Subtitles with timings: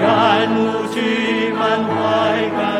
[0.00, 1.92] 感恩，无惧满怀
[2.56, 2.71] 感。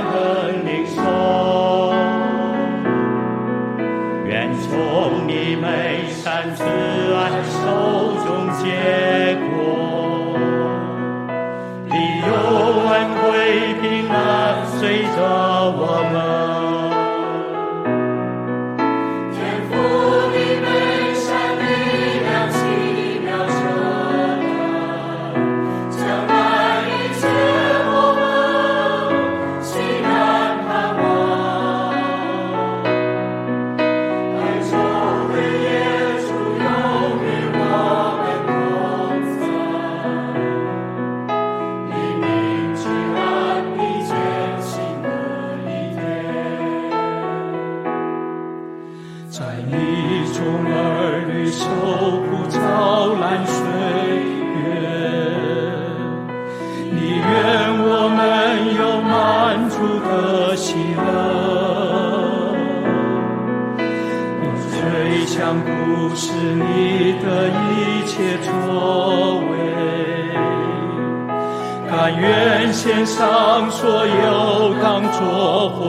[73.83, 75.82] 所有当作。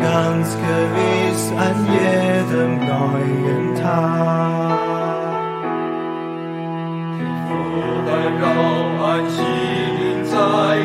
[0.00, 4.78] ganz gewiss an jedem neuen Tag.
[7.48, 7.62] Wo
[8.06, 10.76] dein Raum ein Schienen sei,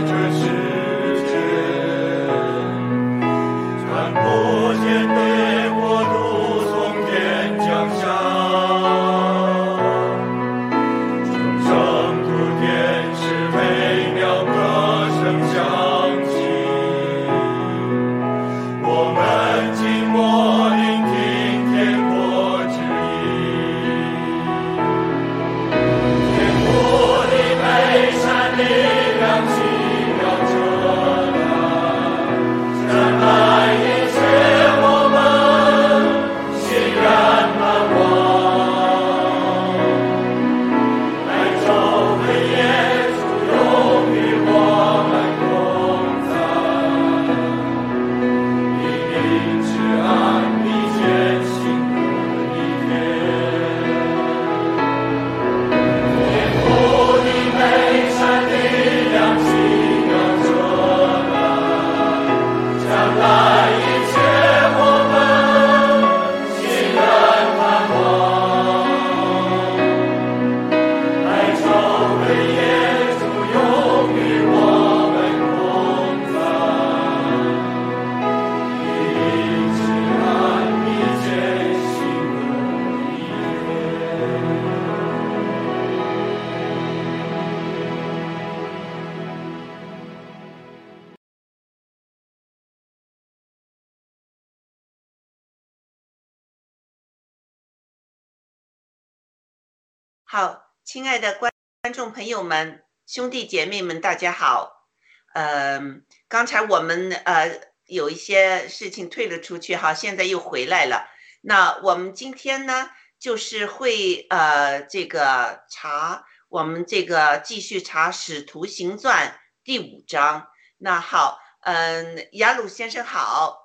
[102.15, 104.87] 朋友们、兄弟姐妹们，大家好。
[105.33, 111.09] 嗯、刚才我们呃有一些事情退了出去，哈，现在又回来了。
[111.41, 112.89] 那我们今天呢，
[113.19, 119.27] 就是会呃这个查我们这个继续查《使徒行传》
[119.65, 120.47] 第五章。
[120.77, 123.57] 那好，嗯，雅鲁先生好，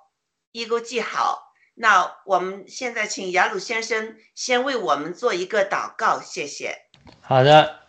[0.51, 1.53] 一勾记好。
[1.75, 6.77] 那我们现在请雅鲁先生先为我们做一个祷告，谢谢。
[7.23, 7.80] 好的，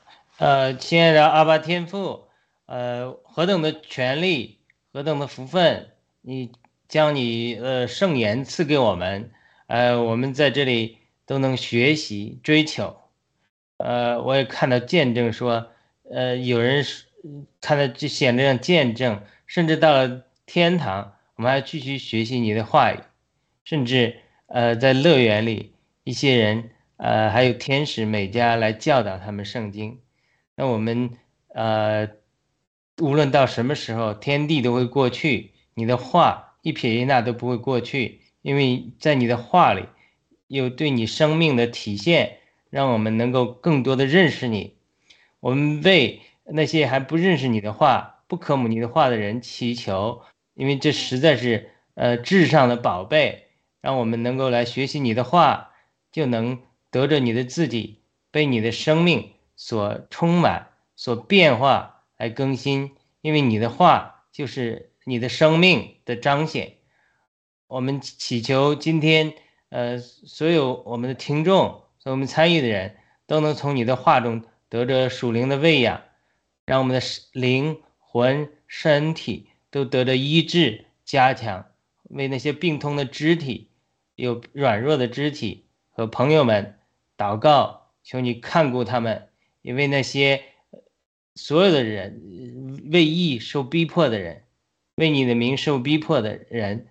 [0.42, 2.28] 呃，亲爱的阿巴天父，
[2.66, 4.58] 呃，何等的权利，
[4.92, 5.92] 何等的福分，
[6.22, 6.52] 你
[6.88, 9.30] 将你呃圣言赐给我们，
[9.68, 10.98] 呃，我们在这里
[11.28, 12.98] 都能学习追求。
[13.78, 15.70] 呃，我也看到见证说，
[16.10, 16.84] 呃，有人
[17.62, 22.98] 看到这显这样见证，甚至到了天堂，我们还继续学习你的话语，
[23.64, 24.18] 甚至
[24.48, 30.00] 呃在乐园里，一些人呃还有天使每家来教导他们圣经。
[30.56, 31.12] 那我们
[31.50, 32.10] 呃
[33.00, 39.86] 无论到什么时候，天地都会过去，你的话一撇一捺都不会过去，因为在你的话里
[40.48, 42.38] 有对你生命的体现，
[42.70, 44.76] 让我们能够更多的认识你。
[45.40, 50.22] 我们为那些还不认识你的话、不可母你的话的人祈求，
[50.54, 53.48] 因为这实在是呃至上的宝贝，
[53.82, 55.72] 让我们能够来学习你的话，
[56.12, 56.60] 就能
[56.92, 59.32] 得着你的自己，被你的生命
[59.64, 62.96] 所充满、所变化来更新。
[63.22, 66.78] 因为你的话就是你的生命的彰显。
[67.68, 69.36] 我们祈求今天，
[69.70, 76.02] 呃，所有我们的听众，所有我们参与的人都能从你的话中得着属灵的喂养，
[76.66, 81.68] 让我们的灵魂、身体都得着医治、加强，
[82.10, 83.70] 为那些病痛的肢体、
[84.16, 86.80] 有软弱的肢体和朋友们
[87.16, 89.30] 祷告，求你看顾他们，
[89.62, 90.44] 因为那些
[91.36, 94.44] 所有的人为义受逼迫的人，
[94.96, 96.88] 为你的名受逼迫的人。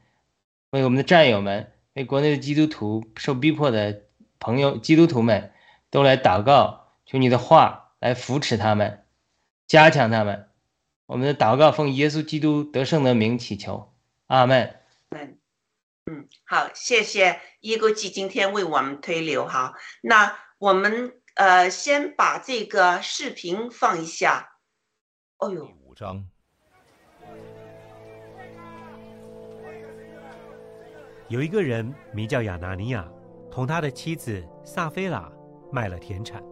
[0.70, 4.02] 为我们的战友们，为国内的基督徒受逼迫的
[4.38, 5.52] 朋友、基督徒们，
[5.90, 9.04] 都来祷告，求你的话来扶持他们，
[9.66, 10.48] 加强他们。
[11.06, 13.92] 我们的祷告奉耶稣基督得胜的名祈求，
[14.28, 14.76] 阿门。
[16.06, 19.74] 嗯，好，谢谢一勾记今天为我们推流哈。
[20.02, 24.46] 那我们呃先把这个视频放一下。
[25.38, 26.22] 哦呦第，五章，
[31.28, 33.10] 有一个人名叫亚拿尼亚，
[33.50, 35.32] 同他的妻子萨菲拉
[35.72, 36.44] 卖了田产，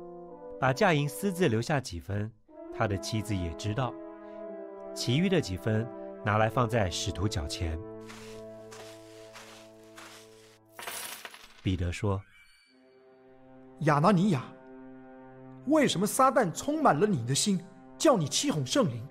[0.58, 2.32] 把价银私自留下几分，
[2.74, 3.92] 他的妻子也知道，
[4.94, 5.86] 其余的几分
[6.24, 7.78] 拿来放在使徒脚前。
[11.62, 12.22] 彼得说
[13.80, 14.42] 亚拿尼亚，
[15.68, 17.60] 为什么撒旦充满了你的心，
[17.96, 19.06] 叫你欺哄圣灵，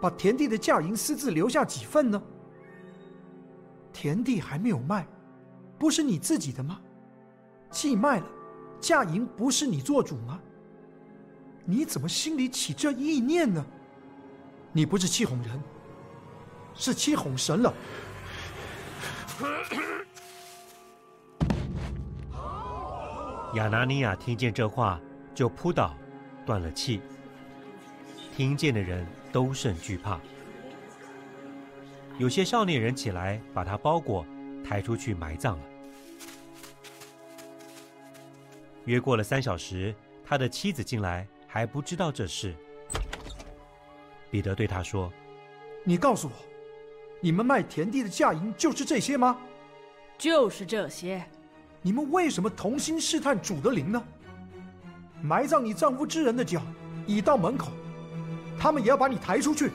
[0.00, 2.22] 把田地的价银私自留下几份呢？
[3.92, 5.06] 田地还没有卖，
[5.78, 6.80] 不是你自己的吗？
[7.70, 8.26] 既卖了，
[8.80, 10.40] 价银不是你做主吗？
[11.64, 13.64] 你怎么心里起这意念呢？
[14.72, 15.60] 你不是欺哄人，
[16.74, 17.74] 是欺哄神了。
[23.54, 25.00] 亚拿尼亚听见这话，
[25.34, 25.96] 就扑倒，
[26.46, 27.00] 断了气。
[28.36, 30.20] 听见的人都甚惧怕。
[32.18, 34.24] 有些少年人起来，把他包裹，
[34.64, 35.64] 抬出去埋葬了。
[38.84, 42.54] 约过了三小时，他的妻子进来，还不知道这事。
[44.30, 45.12] 彼得对他说
[45.84, 46.32] 你告诉我，
[47.20, 49.38] 你们卖田地的价银就是这些吗？
[50.18, 51.24] 就是这些。
[51.82, 54.02] 你们为什么同心试探主的灵呢？
[55.26, 56.60] 埋葬你丈夫之人的脚
[57.06, 57.72] 已到门口，
[58.58, 59.70] 他们也要把你抬出去。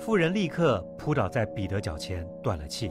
[0.00, 2.90] 妇人立刻扑倒在彼得脚前，断了气。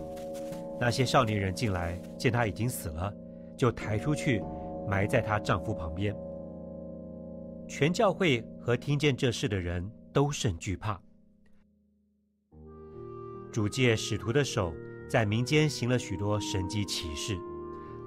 [0.79, 3.11] 那些少年人进来，见他已经死了，
[3.57, 4.43] 就抬出去，
[4.87, 6.15] 埋在她丈夫旁边。
[7.67, 11.01] 全教会和听见这事的人都甚惧怕。
[13.51, 14.71] 主借使徒的手，
[15.07, 17.37] 在民间行了许多神迹奇事，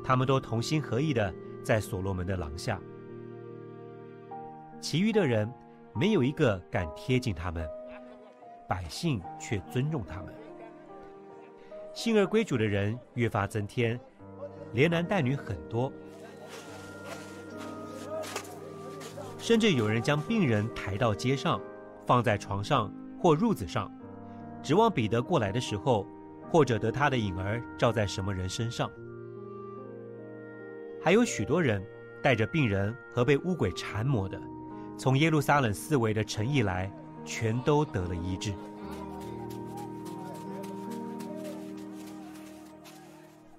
[0.03, 2.81] 他们都同心合意的在所罗门的廊下。
[4.81, 5.51] 其余的人
[5.95, 7.69] 没有一个敢贴近他们，
[8.69, 10.35] 百姓却尊重他们。
[11.95, 13.99] 信而归主的人越发增添，
[14.73, 15.93] 连男带女很多，
[19.39, 21.61] 甚至有人将病人抬到街上，
[22.07, 23.91] 放在床上或褥子上，
[24.63, 26.07] 指望彼得过来的时候，
[26.51, 28.91] 或者得他的影儿照在什么人身上。
[31.01, 31.85] 还有许多人
[32.23, 34.41] 带着病人和被污鬼缠磨的，
[34.99, 36.91] 从耶路撒冷四围的城邑来，
[37.25, 38.53] 全都得了医治。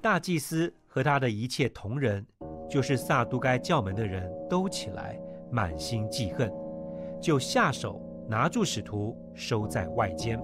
[0.02, 2.26] 大祭司和他的一切同人，
[2.70, 5.20] 就是撒都该教门的人都起来，
[5.52, 6.52] 满心记恨，
[7.22, 10.40] 就下手拿住使徒，收在外间。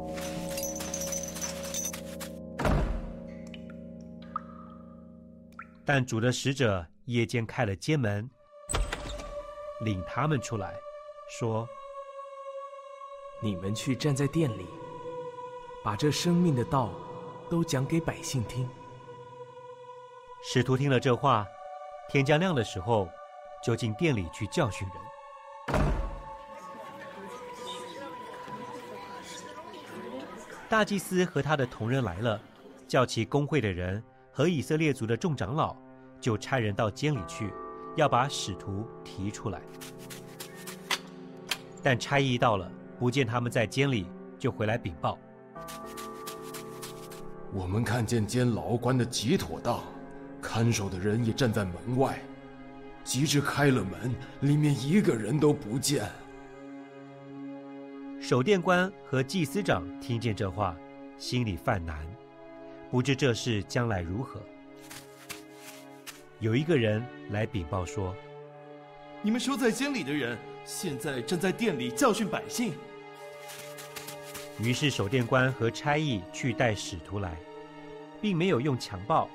[5.87, 8.27] 但主的使者夜间开了街门，
[9.81, 10.73] 领他们出来，
[11.29, 11.69] 说
[13.39, 14.65] ：“你们去站在店里，
[15.83, 16.89] 把这生命的道
[17.51, 18.67] 都讲给百姓听。”
[20.43, 21.45] 使徒听了这话，
[22.09, 23.07] 天将亮的时候，
[23.63, 25.81] 就进店里去教训人。
[30.67, 32.41] 大祭司和他的同人来了，
[32.87, 34.03] 叫其公会的人。
[34.35, 35.73] 和以色列族的众长老
[36.19, 37.53] 就差人到监里去，
[37.95, 39.61] 要把使徒提出来。
[41.81, 44.05] 但差役到了，不见他们在监里，
[44.37, 45.17] 就回来禀报：
[47.53, 49.81] 我们看见监牢关的极妥当，
[50.41, 52.19] 看守的人也站在门外，
[53.05, 56.11] 及至开了门，里面一个人都不见。
[58.19, 60.75] 守殿官和祭司长听见这话，
[61.17, 62.05] 心里犯难。
[62.91, 64.41] 不知这事将来如何。
[66.39, 68.15] 有一个人来禀报说
[69.21, 72.73] ：“你们收在监里的人，现在正在店里教训百姓。”
[74.59, 77.37] 于是守殿官和差役去带使徒来，
[78.21, 79.27] 并没有用强暴，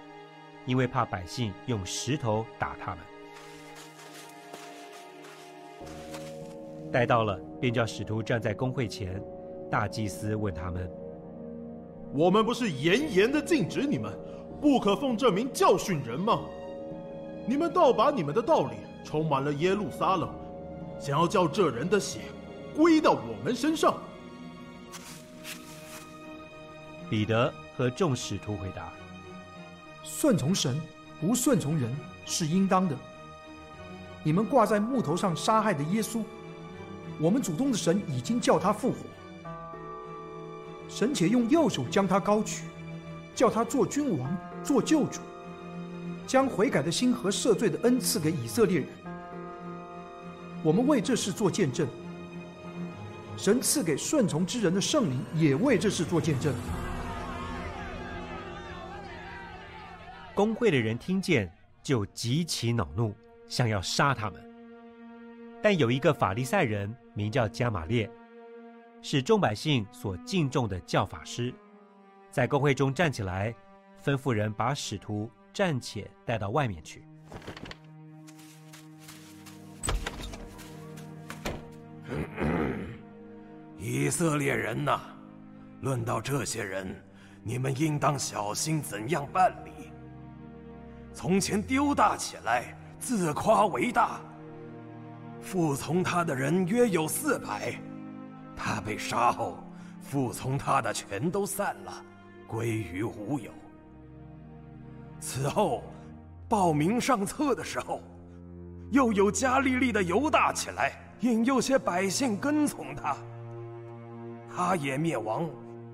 [0.64, 2.98] 因为怕百姓用石头打他们。
[6.90, 9.22] 带到了，便叫使徒站在公会前。
[9.70, 10.90] 大祭司问他们。
[12.12, 14.12] 我们不是严严的禁止你们，
[14.60, 16.40] 不可奉这名教训人吗？
[17.46, 20.28] 你们倒把你们的道理充满了耶路撒冷，
[20.98, 22.20] 想要叫这人的血
[22.74, 23.96] 归到我们身上。
[27.08, 28.92] 彼得和众使徒回答：
[30.02, 30.80] 顺从神，
[31.20, 32.96] 不顺从人是应当的。
[34.22, 36.22] 你们挂在木头上杀害的耶稣，
[37.20, 38.96] 我们祖宗的神已经叫他复活。
[40.90, 42.64] 神且用右手将他高举，
[43.32, 45.20] 叫他做君王、做救主，
[46.26, 48.88] 将悔改的心和赦罪的恩赐给以色列人。
[50.64, 51.86] 我们为这事做见证。
[53.36, 56.52] 神赐给顺从之人的圣灵也为这事做见证。
[60.34, 61.50] 公会的人听见，
[61.82, 63.14] 就极其恼怒，
[63.48, 64.42] 想要杀他们。
[65.62, 68.10] 但有一个法利赛人，名叫加玛列。
[69.02, 71.54] 是众百姓所敬重的教法师，
[72.30, 73.54] 在公会中站起来，
[74.04, 77.02] 吩咐人把使徒暂且带到外面去。
[83.78, 85.00] 以色列人呐，
[85.80, 86.94] 论到这些人，
[87.42, 89.70] 你们应当小心怎样办理。
[91.14, 94.20] 从前丢大起来，自夸为大，
[95.40, 97.74] 服从他的人约有四百。
[98.62, 99.56] 他被杀后，
[100.02, 102.04] 服从他的全都散了，
[102.46, 103.50] 归于无有。
[105.18, 105.82] 此后，
[106.46, 108.02] 报名上册的时候，
[108.90, 113.16] 又有加利利的犹大起来，引诱些百姓跟从他。
[114.54, 115.48] 他也灭亡，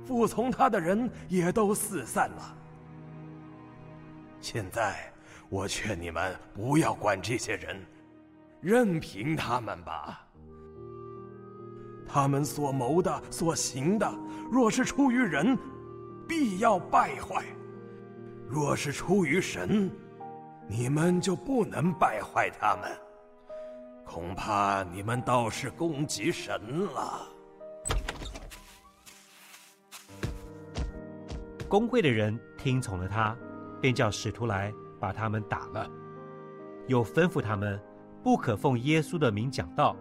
[0.04, 2.56] 服从他的人也都四散了。
[4.40, 5.12] 现在，
[5.48, 7.80] 我劝你们不要管这些人，
[8.60, 10.25] 任凭他们吧。
[12.08, 14.10] 他们所谋的、所行的，
[14.50, 15.58] 若是出于人，
[16.28, 17.42] 必要败坏；
[18.48, 19.90] 若是出于神，
[20.68, 22.90] 你们就不能败坏他们。
[24.04, 27.26] 恐怕你们倒是攻击神了。
[31.68, 33.36] 工会的人听从了他，
[33.80, 35.90] 便叫使徒来把他们打了，
[36.86, 37.80] 又吩咐他们
[38.22, 39.96] 不可奉耶稣的名讲道，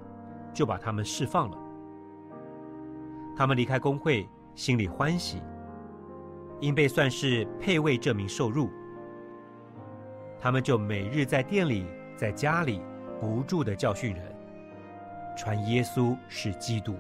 [0.54, 1.58] 就把他们释放了。
[3.38, 5.42] 他们离开工会，心里欢喜，
[6.62, 8.70] 因被算是配为这名受辱。
[10.40, 12.82] 他们就每日在店里、在家里
[13.20, 14.36] 不住的教训人，
[15.36, 16.96] 传耶稣是基督。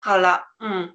[0.00, 0.92] 好了，嗯。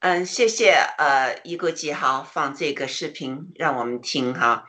[0.00, 4.64] 嗯，谢谢呃，一个记号放这个视频让我们听哈。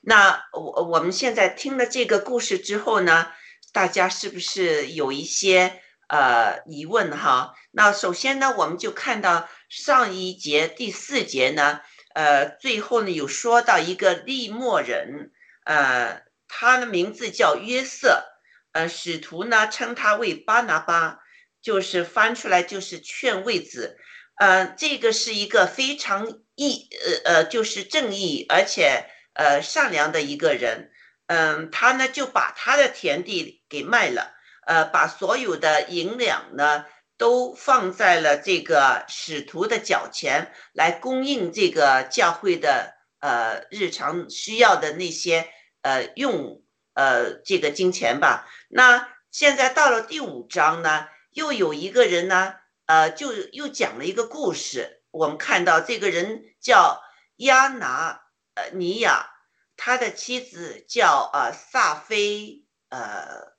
[0.00, 3.26] 那我我们现在听了这个故事之后呢，
[3.72, 7.52] 大家是不是有一些呃疑问哈？
[7.72, 11.80] 那首先呢，我们就看到上一节第四节呢，
[12.14, 15.32] 呃，最后呢有说到一个利莫人，
[15.64, 18.24] 呃，他的名字叫约瑟，
[18.70, 21.18] 呃，使徒呢称他为巴拿巴，
[21.60, 23.98] 就是翻出来就是劝慰子。
[24.36, 26.88] 呃，这个是一个非常义，
[27.24, 30.90] 呃呃，就是正义而且呃善良的一个人。
[31.26, 34.34] 嗯，他呢就把他的田地给卖了，
[34.66, 36.84] 呃，把所有的银两呢
[37.16, 45.48] 都放在了这个使徒的脚前，来供应这个教会的呃日常需要的那些
[45.80, 48.46] 呃用呃这个金钱吧。
[48.68, 52.54] 那现在到了第五章呢，又有一个人呢。
[52.86, 55.02] 呃，就又讲了一个故事。
[55.10, 57.02] 我们看到这个人叫
[57.36, 58.22] 亚拿
[58.54, 59.30] 呃尼亚，
[59.76, 63.54] 他的妻子叫呃萨菲呃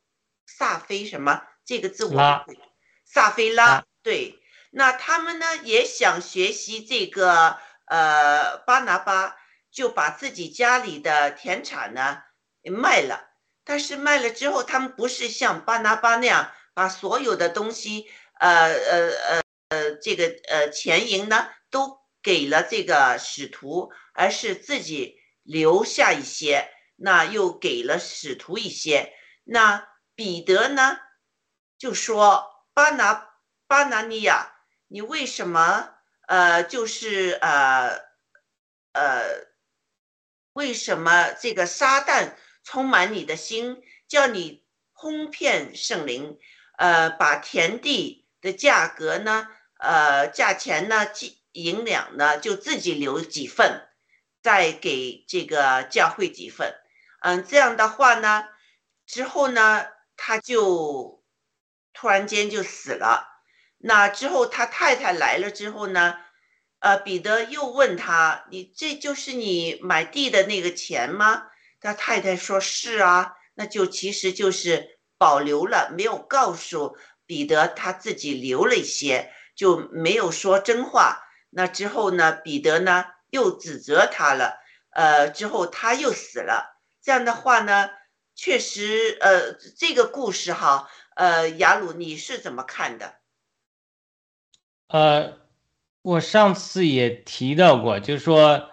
[0.46, 2.46] 萨菲什么这个字我
[3.04, 4.40] 萨菲拉对。
[4.70, 9.36] 那他们呢也想学习这个呃巴拿巴，
[9.72, 12.22] 就把自己家里的田产呢
[12.64, 13.30] 卖了。
[13.64, 18.08] 但是卖了之后，他们不是像巴拿巴那样把所有的东西。
[18.40, 29.14] 呃呃呃呃，这个呃钱银呢都给了这个使徒，而是自己留下一些，那又给了使徒一些。
[29.44, 30.98] 那彼得呢
[31.78, 33.30] 就说：“巴拿
[33.68, 34.54] 巴拿尼亚，
[34.88, 35.96] 你为什么
[36.28, 37.90] 呃就是呃
[38.94, 39.48] 呃
[40.54, 46.40] 为什么这个撒旦充满你的心，叫你哄骗圣灵，
[46.78, 49.48] 呃把田地。”的价格呢？
[49.80, 51.06] 呃，价钱呢？
[51.06, 52.38] 几银两呢？
[52.40, 53.88] 就自己留几份，
[54.42, 56.74] 再给这个教会几份。
[57.22, 58.46] 嗯，这样的话呢，
[59.06, 61.24] 之后呢，他就
[61.94, 63.28] 突然间就死了。
[63.78, 66.16] 那之后他太太来了之后呢，
[66.80, 71.44] 呃，彼得又问他：“你这就是你买地的那个钱吗？”
[71.80, 76.96] 他太太说：“是啊。”那就其实就是保留了，没有告诉。
[77.28, 81.26] 彼得他自己留了一些，就没有说真话。
[81.50, 82.32] 那之后呢？
[82.32, 84.60] 彼得呢又指责他了。
[84.92, 86.80] 呃，之后他又死了。
[87.02, 87.90] 这样的话呢，
[88.34, 93.16] 确实，呃，这个故事哈，呃，雅鲁你是怎么看的？
[94.88, 95.40] 呃，
[96.02, 98.72] 我上次也提到过，就是说，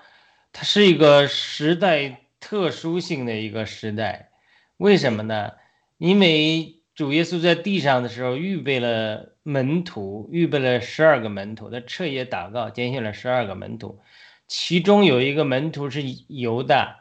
[0.53, 4.31] 它是一个时代特殊性的一个时代。
[4.77, 5.53] 为什么呢？
[5.99, 6.74] 因为。
[6.95, 14.01] 主耶稣在地上的时候，预备了门徒，预备了十二个门徒，他彻夜祷告，拣选了十二个门徒，
[14.47, 17.01] 其中有一个门徒是犹大，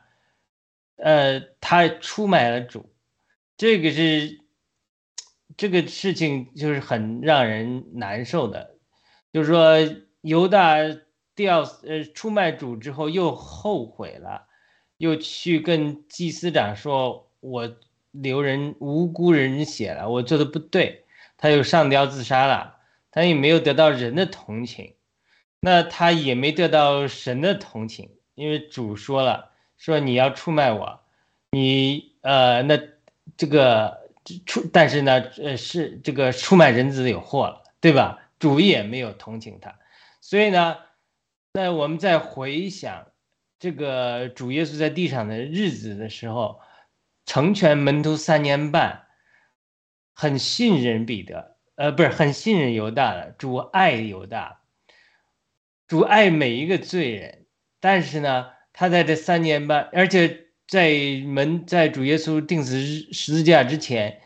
[0.95, 2.91] 呃，他出卖了主，
[3.56, 4.39] 这个是
[5.56, 8.77] 这个事情就是很让人难受的，
[9.32, 9.77] 就是说
[10.21, 10.77] 犹大
[11.36, 14.47] 掉呃出卖主之后又后悔了，
[14.97, 17.75] 又去跟祭司长说，我。
[18.13, 21.04] 流人无辜人血了，我做的不对，
[21.36, 22.76] 他又上吊自杀了，
[23.10, 24.93] 他也没有得到人的同情，
[25.60, 30.99] 那他也没得到神的同情，因为主说了，说你要出卖我，
[31.49, 32.80] 你呃那
[33.36, 34.12] 这个
[34.45, 38.30] 出，但是呢呃是这个出卖人子有祸了，对吧？
[38.38, 39.73] 主也没有同情他，
[40.21, 40.78] 所以呢，
[41.54, 43.08] 在我们在回想
[43.58, 46.60] 这个主耶稣在地上的日子的时候。
[47.25, 49.03] 成全门徒三年半，
[50.13, 53.33] 很信任彼得，呃，不是很信任犹大的。
[53.38, 54.59] 主爱犹大，
[55.88, 57.45] 主爱每一个罪人。
[57.79, 60.91] 但是呢，他在这三年半，而且在
[61.25, 64.21] 门在主耶稣钉死十字架之前，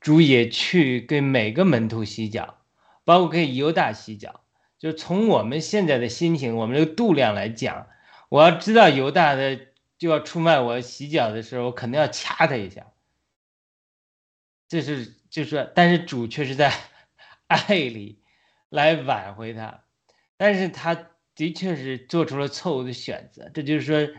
[0.00, 2.58] 主也去给每个门徒洗脚，
[3.04, 4.40] 包括给犹大洗脚。
[4.78, 7.86] 就从我们现在的心情，我们这个度量来讲，
[8.28, 9.69] 我要知道犹大的。
[10.00, 12.86] 就要出卖我洗脚的时候，我肯定要掐他一下。
[14.66, 16.72] 这是就是，但是主却是在
[17.46, 18.22] 爱里
[18.70, 19.84] 来挽回他，
[20.38, 23.50] 但是他的确是做出了错误的选择。
[23.52, 24.14] 这就是说，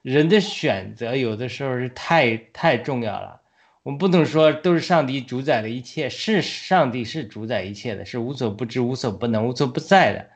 [0.00, 3.42] 人的选择有的时候是太太重要了。
[3.82, 10.30] 我们不能说都是上帝主宰了一切，是上帝是主宰一切的，是无所不知、无所不能、无所不在的。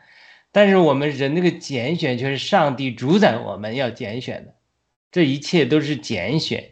[0.53, 4.55] 但是我们人那个拣选却是上帝主宰我们要拣选的。
[5.11, 6.71] 这一切都是拣选，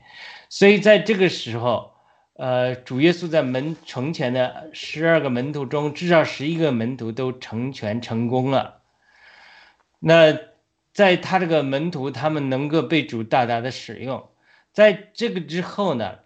[0.49, 1.93] 所以在这个时候，
[2.35, 8.81] 呃，主耶稣在门成全的十二个门徒中，至少十一个门徒都成全成功了。
[9.99, 10.39] 那
[10.93, 14.29] 在他这个门徒，他们能够被主大大的使用。
[14.73, 16.19] 在这个之后呢，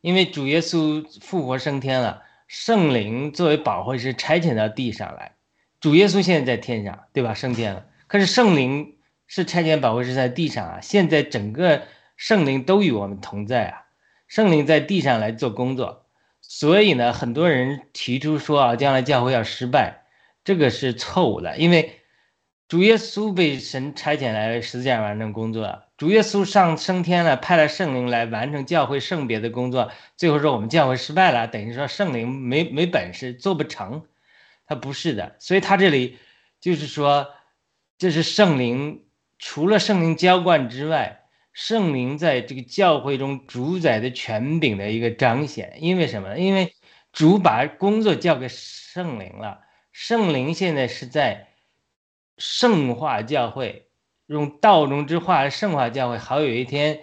[0.00, 5.36] 因为主耶稣复活升天了，圣灵作为保惠师差遣到地上来。
[5.80, 7.34] 主耶稣现在在天上，对吧？
[7.34, 7.86] 升天了。
[8.08, 8.96] 可是圣灵
[9.28, 10.80] 是差遣保惠师在地上啊。
[10.82, 11.82] 现在整个
[12.16, 13.84] 圣灵都与我们同在啊。
[14.26, 16.06] 圣灵在地上来做工作，
[16.42, 20.02] 所以呢，很多人提出说啊，将来教会要失败，
[20.42, 21.56] 这个是错误的。
[21.56, 22.00] 因为
[22.66, 29.90] 主耶稣被神差遣来十字架完成工作，主耶稣上升天了，派了圣灵来完成教会圣别的工作。
[30.18, 34.04] 最后说我们教会失败了，等于说圣灵没没本事做不成。
[34.66, 36.18] 他不是的，所以他这里
[36.60, 37.28] 就是说，
[37.96, 39.06] 这是圣灵
[39.38, 41.20] 除了圣灵浇灌之外，
[41.52, 45.78] 圣灵在这个教会中主宰的权柄的一个彰显。
[45.80, 46.38] 因为什么？
[46.38, 46.74] 因为
[47.12, 49.60] 主把工作交给圣灵了，
[49.92, 51.48] 圣灵现在是在
[52.36, 53.88] 圣化教会，
[54.26, 57.00] 用道中之话圣化教会，好有一天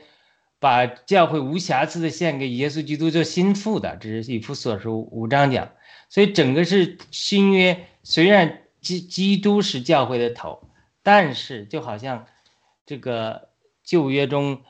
[0.59, 3.97] 把教会无瑕疵的献给耶稣基督做心腹的。
[3.97, 5.71] 这是以弗所书五章讲。
[6.07, 10.64] 所以整个是新约，虽然基基督是教会的头，
[11.05, 12.25] 但是就好像
[12.83, 13.49] 这个
[13.83, 14.63] 旧约中，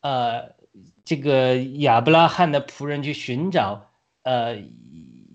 [0.00, 0.54] 呃，
[1.04, 3.90] 这个亚伯拉罕的仆人去寻找
[4.22, 4.56] 呃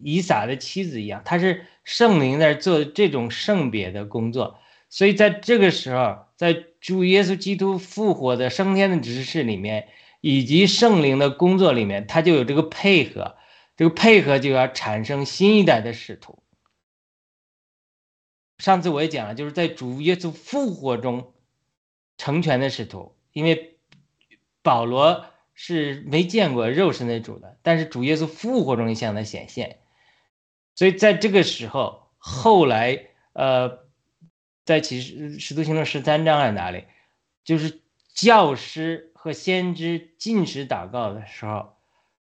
[0.02, 4.58] 以撒的妻子一样，他是圣灵在做这种圣别的工作。
[4.89, 9.89] 所以在这个时候，在主耶稣基督复活的升天的指示里面，
[10.22, 13.36] 以及圣灵的工作里面，他就有这个配合。
[13.76, 16.39] 这个配合就要产生新一代的使徒。
[18.58, 21.34] 上次我也讲了，就是在主耶稣复活中
[22.17, 23.78] 成全的使徒，因为
[24.62, 29.80] 保罗是没见过肉身的主的，但是主耶稣复活中向他显现，
[30.76, 33.80] 所以在这个时候，后来呃，
[34.65, 36.86] 在启示使徒行传十三章在哪里？
[37.43, 37.82] 就是
[38.13, 41.76] 教师和先知进食祷告的时候。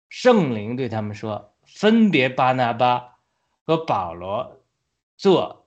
[0.09, 3.15] 圣灵对他们说：“分别巴拿巴
[3.63, 4.61] 和保罗
[5.17, 5.62] 做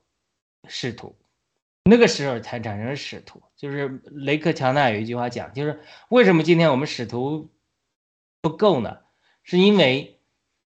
[0.68, 1.16] 使徒。”
[1.85, 3.42] 那个时候才产生使徒。
[3.57, 7.50] 就是雷克乔纳有一句话讲，就是为什么今天我们使徒
[8.40, 8.98] 不够呢？
[9.42, 10.18] 是因为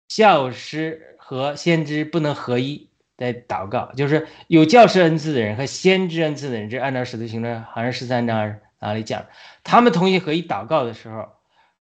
[0.08, 3.92] 教师和先知不能合一在祷告。
[3.92, 9.26] 就是有教师恩赐的人和先知恩赐的人，这按照使徒行传好像十三章哪里讲，
[9.62, 11.28] 他们同意合一祷告的时候。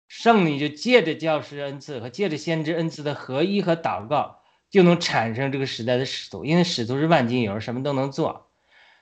[0.08, 4.35] 圣灵就借着教师恩赐和借着先知恩赐的合一和祷告，
[4.70, 6.44] 就能产生这个时代的使徒。
[6.44, 8.50] 因为使徒是万金油，什么都能做，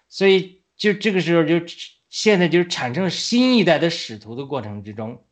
[0.08, 1.64] 所以就这个时候就
[2.08, 5.24] 现在就是产生新一代的使徒的过程之中，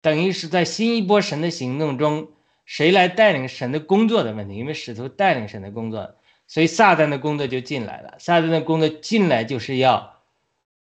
[0.00, 2.32] 等于是在新一波神的行动中，
[2.64, 4.56] 谁来带领神的工作的问题？
[4.56, 6.16] 因为使徒带领神的工作，
[6.46, 8.16] 所以撒旦的工作就进来了。
[8.18, 10.22] 撒旦的工作进来就是要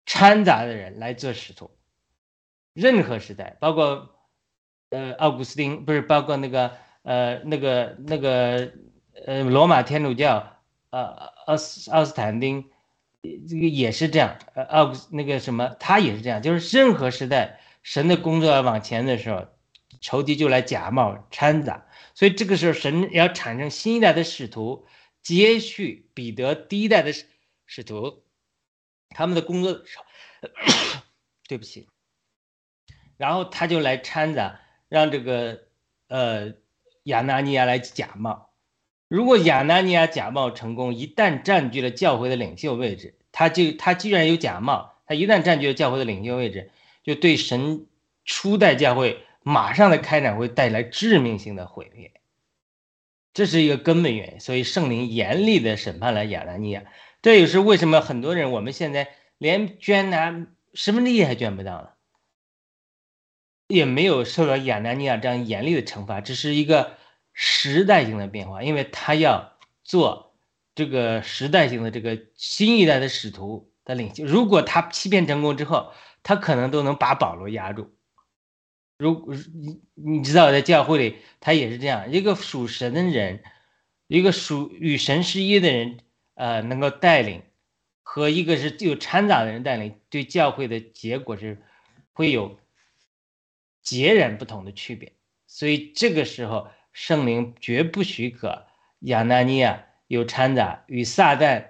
[0.04, 1.70] 掺杂的人来做使徒。
[2.74, 4.16] 任何时代，包括
[4.90, 6.76] 呃奥古斯丁，不是包括那个
[7.06, 8.72] 呃那个那个
[9.26, 10.58] 呃罗马天主教，
[10.90, 11.04] 呃
[11.46, 12.68] 奥斯奥斯坦丁，
[13.22, 19.46] 这个也是这样，呃奥那个什么他也是这样，就是任何时代神的工作要往前的时候，
[20.00, 24.86] 仇敌就来假冒掺杂，所以这个时候神要产生新一代的使徒，
[25.22, 27.24] 接续彼得第一代的使
[27.66, 28.24] 使徒，
[29.10, 30.04] 他们的工作的时候，
[31.46, 31.88] 对不起。
[33.16, 35.62] 然后他就来掺杂，让这个
[36.08, 36.52] 呃
[37.06, 38.50] 亚纳尼亚来假冒。
[39.08, 46.72] 如果亚纳尼亚假冒成功，一旦占据了教会的领袖位置，他就他既然有假冒，他一旦占据了教会的领袖位置，
[47.04, 47.86] 就对神
[48.24, 52.12] 初代教会马上的开展会带来致命性的毁灭。
[53.32, 56.84] 这是一个根本原因，所以圣灵严厉的审判了亚纳尼亚。
[57.22, 61.95] 这也是为什么很多人我们现在连捐拿十分之一还捐不到了。
[63.68, 66.96] 也没有受到亚南尼亚这样严厉的惩罚，这是一个
[67.32, 70.36] 时代性的变化，因为他要做
[70.74, 74.24] 这个时代性的这个新一代的使徒的领袖。
[74.24, 77.92] 如果他欺骗成功之后，他可能都能把保罗压住。
[78.98, 83.42] 如你你知道，在教会里他也是这样一个属神的人，
[84.06, 85.98] 一个属与神是一的人，
[86.34, 87.42] 呃，能够带领
[88.04, 91.60] 和一个是有掺杂的人带领，对教会的结果是
[92.12, 92.56] 会有。
[93.86, 95.12] 截然不同的区别，
[95.46, 98.66] 所以这个时候圣灵绝不许可
[98.98, 101.66] 亚纳尼亚有掺杂与撒旦，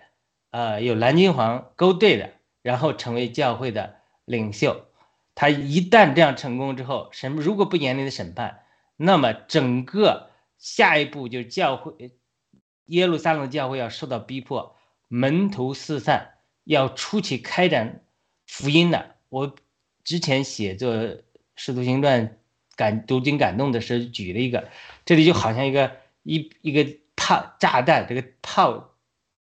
[0.50, 4.86] 呃，有蓝金黄勾兑的，然后成为教会的领袖。
[5.34, 8.62] 他一旦这样成功之后，神如果不严厉的审判，
[8.96, 12.12] 那么整个下一步就是教会
[12.86, 14.74] 耶路撒冷教会要受到逼迫，
[15.08, 18.02] 门徒四散，要出去开展
[18.46, 19.16] 福音的。
[19.28, 19.54] 我
[20.02, 20.94] 之前写作
[21.56, 22.28] 《使徒行传》
[22.76, 24.68] 感读经感动的时候举了一个，
[25.04, 28.94] 这里就好像一个一一个炮炸弹，这个炮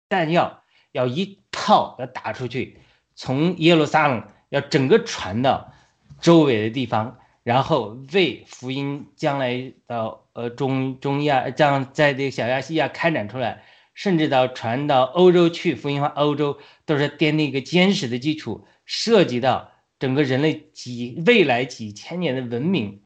[0.08, 2.80] 弹药要一炮要打出去，
[3.15, 5.73] 从耶路撒冷要整个传到
[6.21, 19.71] 周围的地方，然后为福音将来到呃中中亚，将在这个小亚细亚开展出来，甚至到传到欧洲去，福音化欧洲都是奠定一个坚实的基础，涉及到
[20.05, 23.01] 整个人类几未来几千年的文明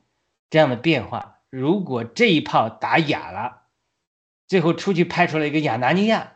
[0.50, 1.38] 这样的变化。
[1.50, 3.62] 如果这一炮打哑了，
[4.50, 6.34] 最后出去派出来一个亚拿尼亚，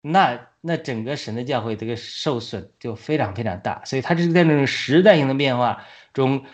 [0.00, 3.82] 那那整个神的教会这个受损就非常非常大。
[3.84, 6.44] 所以，他这是在那种时代性的变化中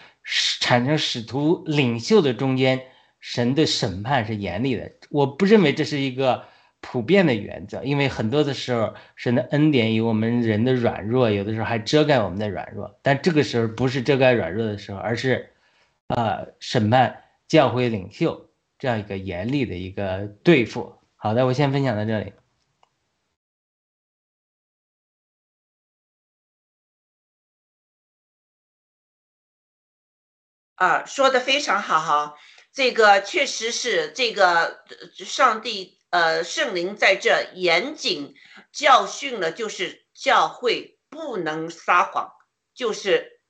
[0.61, 2.81] 产生使徒领袖的中间，
[3.21, 4.91] 神的审判是严厉的。
[5.11, 6.47] 我不认为这是一个
[6.87, 12.99] 普遍的原则，因为很多的时候，神的恩典有我们人的软弱，有的时候还遮盖我们的软弱。
[13.03, 15.51] 但这个时候不是遮盖软弱的时候，而是
[16.09, 18.51] 啊审判教会领袖。
[18.79, 20.95] 这样一个严厉的一个对付。
[21.17, 22.35] 好的，我先分享到这里。
[30.75, 32.35] 啊，说的非常好哈，
[32.73, 38.37] 这个确实是这个上帝呃圣灵在这严谨
[38.73, 42.31] 教训了，就是教会不能撒谎，
[42.73, 43.41] 就是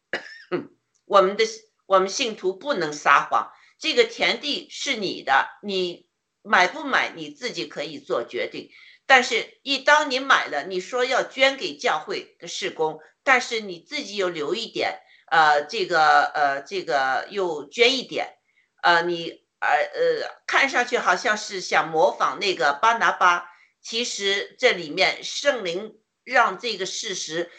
[1.05, 1.45] 我们的
[1.85, 3.53] 我们信徒不能撒谎。
[3.79, 6.09] 这个田地是你的，你
[6.41, 8.71] 买不买你自己可以做决定。
[9.05, 18.39] 但是，一当你买了，你说要捐给教会的事工，但是你自己又留一点，呃，这个呃，这个又捐一点，
[18.83, 23.51] 呃，你呃呃，看上去好像是想模仿那个巴拿巴，
[23.81, 27.51] 其实这里面圣灵让这个事实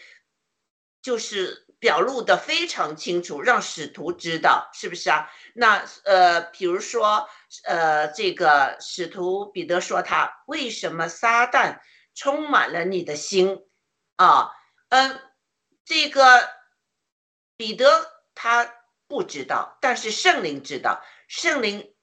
[1.02, 1.64] 就是。
[1.78, 5.30] 表露的非常清楚，让使徒知道，是不是啊？
[5.54, 7.30] 那呃，比如说
[7.66, 11.80] 呃，这个使徒彼得说他为什么撒旦
[12.16, 13.60] 充满了你的心
[14.16, 14.50] 啊？
[14.90, 15.20] 嗯，
[15.84, 16.50] 这个
[17.56, 18.74] 彼得他
[19.08, 21.94] 不知道，但是圣灵知道，圣灵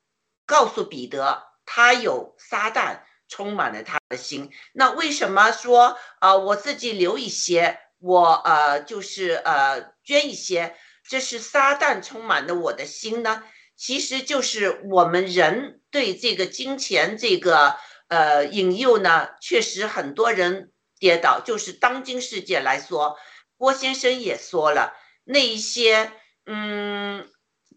[0.53, 4.51] 告诉彼得他有撒旦充满了他的心。
[4.75, 6.37] 那为什么说啊？
[6.37, 7.79] 我自己留一些。
[7.99, 10.77] 我呃就是呃捐一些，
[11.09, 13.45] 这是撒旦充满了我的心呢。
[13.77, 17.77] 其实就是我们人对这个金钱这个
[18.09, 21.41] 呃引诱呢，确实很多人跌倒。
[21.41, 23.17] 就是当今世界来说，
[23.57, 24.93] 郭先生也说了，
[25.25, 26.11] 那一些
[26.45, 27.31] 嗯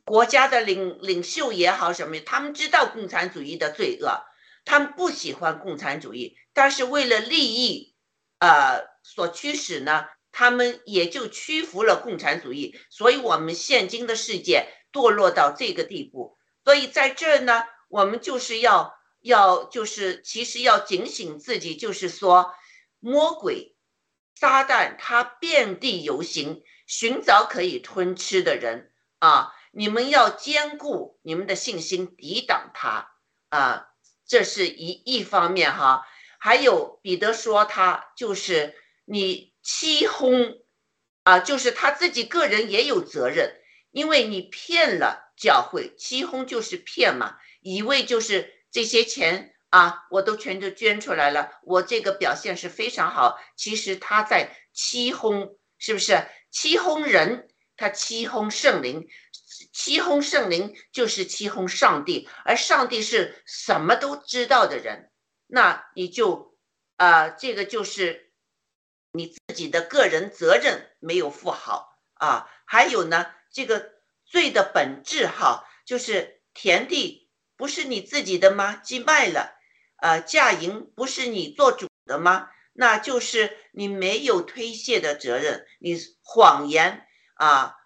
[0.06, 4.24] 国家的领领袖也好什么，他们知道共产主义的罪恶，
[4.64, 7.96] 他们不喜欢共产主义，但是为了利益
[8.40, 10.06] 呃所驱使呢。
[10.38, 16.36] 他们也就屈服了共产主义，所以我们现今的世界堕落到这个地步。
[16.66, 22.54] 所以在这儿呢，我们就是要要就是其实要警醒自己，就是说
[23.00, 23.78] 魔鬼
[24.36, 29.54] 撒旦他遍地游行，寻找可以吞吃的人啊！
[29.76, 33.12] 你们要兼顾你们的信心，抵挡他
[33.50, 33.90] 啊！
[34.26, 36.08] 这是一一方面哈。
[36.40, 39.54] 还有彼得说他就是你。
[39.68, 40.60] 欺哄
[41.24, 43.52] 啊，就是他自己个人也有责任，
[43.90, 56.24] 因为你骗了教会，欺哄就是骗嘛，以为就是这些钱啊，我都全都捐出来了，我这个表现是非常好，其实他在欺哄，是不是？
[56.52, 59.08] 欺哄人，他欺哄圣灵，
[59.72, 65.12] 欺哄圣灵就是欺哄上帝，而上帝是什么都知道的人，
[65.48, 66.58] 那你就
[66.98, 68.24] 啊，这个就是。
[69.18, 73.94] 你自己的个人责任没有负好啊，还有呢，这个
[74.26, 78.76] 罪的本质哈，就是田地不是你自己的吗？
[78.76, 79.56] 既卖了，
[80.02, 82.50] 呃，嫁银不是你做主的吗？
[82.74, 87.78] 那就是你没有推卸的责任，你谎言啊，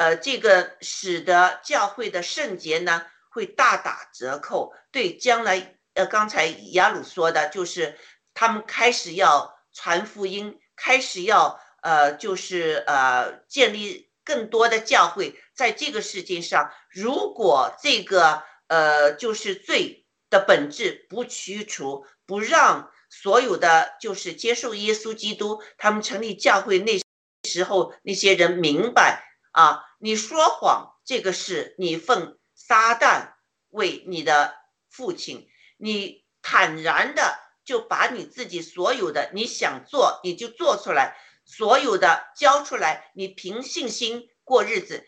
[0.00, 4.72] 呃，这个使得教会的圣洁呢会大打折扣。
[4.90, 7.98] 对将来，呃，刚才雅鲁说的就是
[8.34, 9.58] 他们开始要。
[9.72, 27.00] 传福音开始要呃，就是呃，建立更多的教会，在这个世界上，如果这个呃，就是罪的本质不驱除，不让所有的就是接受耶稣基督，他们成立教会那
[27.48, 33.34] 时候那些人明白啊，你说谎这个是你奉撒旦
[33.68, 34.54] 为你的
[34.88, 37.38] 父亲，你坦然的。
[37.62, 45.06] 就把你自己所有的你想做你就做出来，所有的交出来，你凭信心过日子，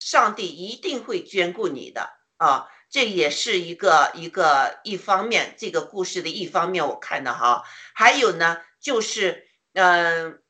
[0.00, 2.68] 上帝一定会眷顾你的啊！
[2.90, 7.62] 这也是一个一个一方面，这个故事的一方面我看的哈，
[7.94, 10.42] 还有呢，就是嗯，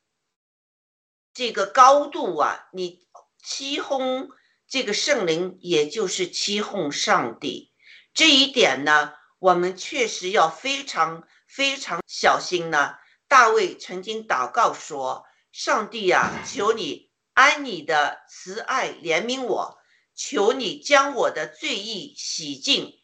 [1.34, 3.06] 这个高度啊，你
[3.44, 4.30] 欺哄
[4.66, 7.72] 这个圣灵，也就是欺哄上帝，
[8.12, 12.94] 这一点呢，我们确实要非常非常小心呢。
[13.28, 19.78] 大卫曾经祷告说：“上帝呀，求你按你的慈爱怜悯我。”
[20.16, 23.00] 求你将我的罪意洗净，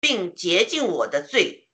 [0.00, 1.68] 并洁净我的罪，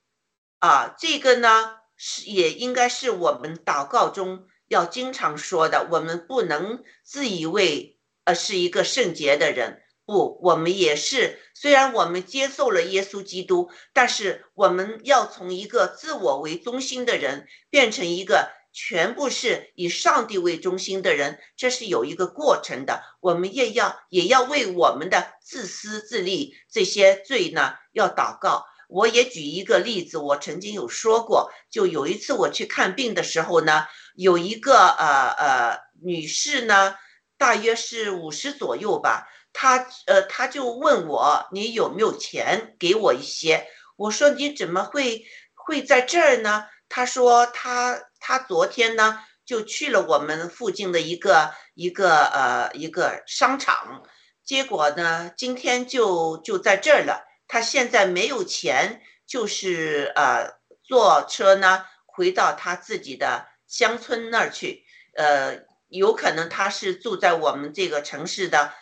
[0.58, 5.88] 啊，这个呢是也应该是我们祷告中要经常说的。
[5.90, 11.40] 我们不能自以为呃是一个圣洁的人，不，我们也是。
[11.54, 18.54] 虽然我们接受了耶稣基督，但是我们要从一个自我为中心的人变成一个。
[18.78, 23.02] 全部是以上帝为中心的人，这是有一个过程的。
[23.20, 28.66] 我们也要也要为我们的自私自利这些罪呢，要祷告。
[28.88, 36.94] 我也举一个例子，我曾经有说过，就有一次我去看病的时候呢，有一个呃呃女士呢，
[37.38, 43.66] 大约是五十左右吧，她呃她就问我，你有没有钱给我一些？
[43.96, 46.66] 我说你怎么会会在这儿呢？
[46.88, 48.00] 她说她。
[48.18, 54.02] 她昨天呢就去了我们附近的一个一个呃一个商场，
[54.44, 57.24] 结果呢今天就就在这儿了。
[57.48, 64.84] 他现在没有钱，就是呃坐车呢回到他自己的乡村那儿去。
[65.14, 68.72] 呃，有可能他是住在我们这个城市的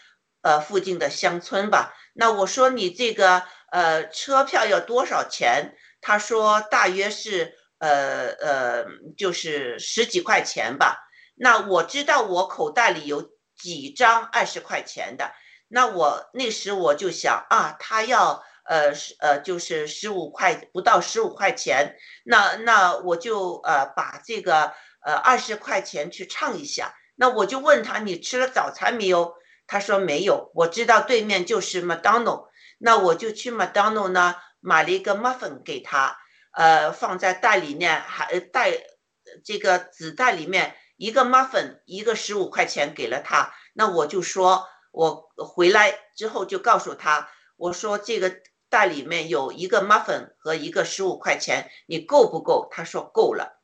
[0.42, 1.94] 呃附近的乡村吧。
[2.14, 5.76] 那我说你这个呃车票要多少钱？
[6.00, 7.58] 他说大约是。
[7.78, 8.86] 呃呃，
[9.18, 10.96] 就是十几块钱吧。
[11.34, 15.32] 那我知道我口袋里有几张二十块钱的。
[15.68, 21.96] 那我那时我就想啊，他要呃十呃就是十五块不到十五块钱。
[22.24, 24.72] 那那我就呃把这个
[25.04, 26.94] 呃二十块钱去唱一下。
[27.16, 29.34] 那我就问他你吃了早餐没有？
[29.66, 30.50] 他说没有。
[30.54, 32.48] 我知道对面就是麦当劳。
[32.78, 36.18] 那我就去麦当劳呢买了一个 muffin 给他。
[36.56, 38.70] 呃，放在袋里面，还袋
[39.44, 43.52] 这个纸袋里面一个 muffin，一个十五块钱给了他。
[43.72, 48.36] 那我就说，我回来之后就告诉他，我说这个
[48.74, 52.66] 袋里面有一个 muffin 和一个十五块钱，你够不够？
[52.72, 53.62] 他说够了。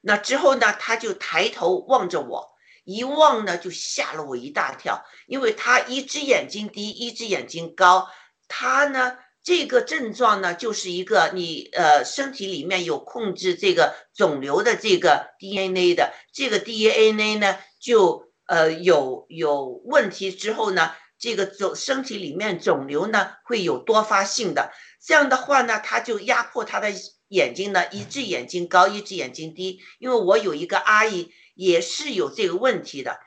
[0.00, 2.52] 那之后呢，他就抬头望着我，
[2.84, 8.08] 一望呢就吓了我一大跳，因为他一只眼睛低，一只眼睛高，
[8.46, 9.18] 他呢。
[9.44, 26.92] 这个症状呢，就是一个你呃身体里面有控制这个肿瘤的这个 DNA 的，这个 DNA 呢就呃有有问题之后呢，这个肿身体里面肿瘤呢会有多发性的，这样的话呢，他就压迫他的
[27.28, 29.80] 眼睛呢，一只眼睛高，一只眼睛低。
[30.00, 33.20] 因为我有一个阿姨也是有这个问题的，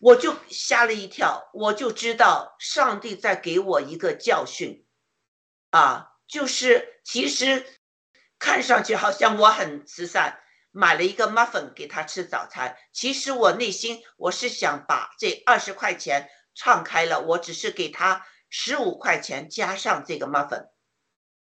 [0.00, 4.84] 我就吓了一跳，我就知道上帝在给我一个教训。
[5.70, 7.64] 啊，就是其实
[8.40, 10.40] 看上去好像我很慈善，
[10.72, 12.76] 买了一个 muffin 给他吃早餐。
[12.92, 20.68] 其实我内心我是想把这二十块钱唱开了，我只是给他十五块钱加上这个 muffin，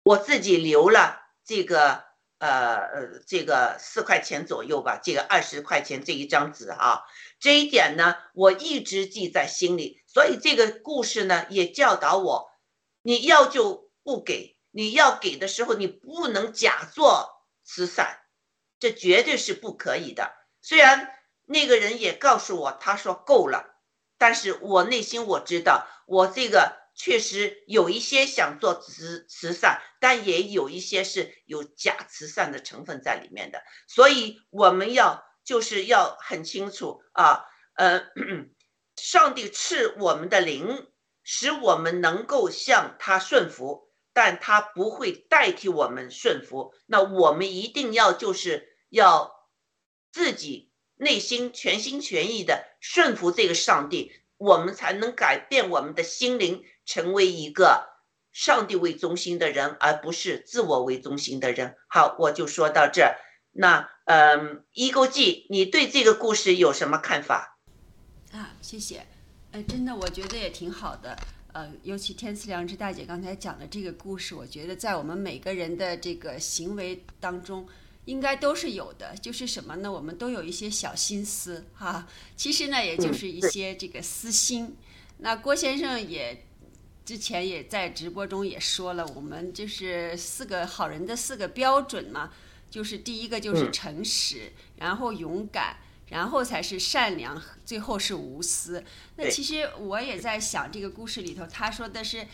[0.02, 2.04] 我自己留了这个
[2.38, 7.02] 呃呃这个四块钱左右吧，这个二十块钱这一张纸啊，
[7.40, 10.02] 这一点呢我一直记在心里。
[10.06, 12.50] 所以这个故事呢也教导我，
[13.02, 13.86] 你要就。
[14.06, 18.20] 不给你要给的时候，你不能假做慈善，
[18.78, 20.32] 这绝对是不可以的。
[20.62, 21.12] 虽然
[21.44, 23.75] 那个人也告诉我，他说够了，
[24.18, 33.62] 但是我内心我知道，我这个确实有一些想做慈慈善，但也有一些是有假慈善的成分在里面的。
[33.86, 37.44] 所以我们要就是要很清楚啊，
[37.74, 38.02] 呃，
[38.96, 40.88] 上帝赐我们的灵，
[41.22, 43.84] 使我们能够向他顺服。
[44.18, 49.30] 但他不会代替我们顺服，那我们一定要就是要
[50.10, 50.65] 自己
[50.96, 57.88] 内心全心全意的顺服这个上帝，我们才能改变我们的心灵，成为一个
[58.32, 61.76] 上帝为中心的人，而不是自我为中心的人。
[61.88, 63.14] 好，我就说到这。
[63.52, 67.58] 那嗯，一勾记，你对这个故事有什么看法？
[68.32, 69.06] 啊，谢谢。
[69.52, 71.16] 呃，真的，我觉得也挺好的。
[71.54, 77.66] 呃，尤其天赐良知大姐刚才讲的这个故事，我觉得在我们每个人的这个行为当中，
[78.06, 79.14] 应该都是有的。
[79.18, 79.92] 就是什么呢？
[79.92, 84.74] 我们都有一些小心思哈，其实呢，也就是一些这个私心。
[85.18, 86.42] 那郭先生也。
[87.06, 92.32] 之前也在直播中也说了，我们就是四个好人的四个标准嘛，
[92.68, 95.76] 就是第一个就是诚实，然后勇敢，
[96.08, 98.82] 然后才是善良，最后是无私。
[99.14, 102.26] 那其实我也在想这个故事里头，他说的是，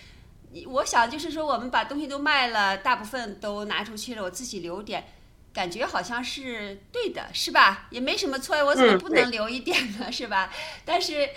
[0.64, 5.04] 我想就是说我们把东西都卖了，大部分都拿出去了，我自己留点。
[5.52, 7.88] 感觉好像是对的，是吧？
[7.90, 10.10] 也没什么错，我怎么不能留一点呢？
[10.12, 10.52] 是吧？
[10.84, 11.28] 但是，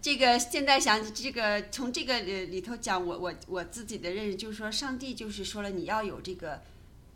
[0.00, 6.62] 这个现在想，这个从这个里头讲，我我我自己的认识就是说，上帝就是说了，你要有这个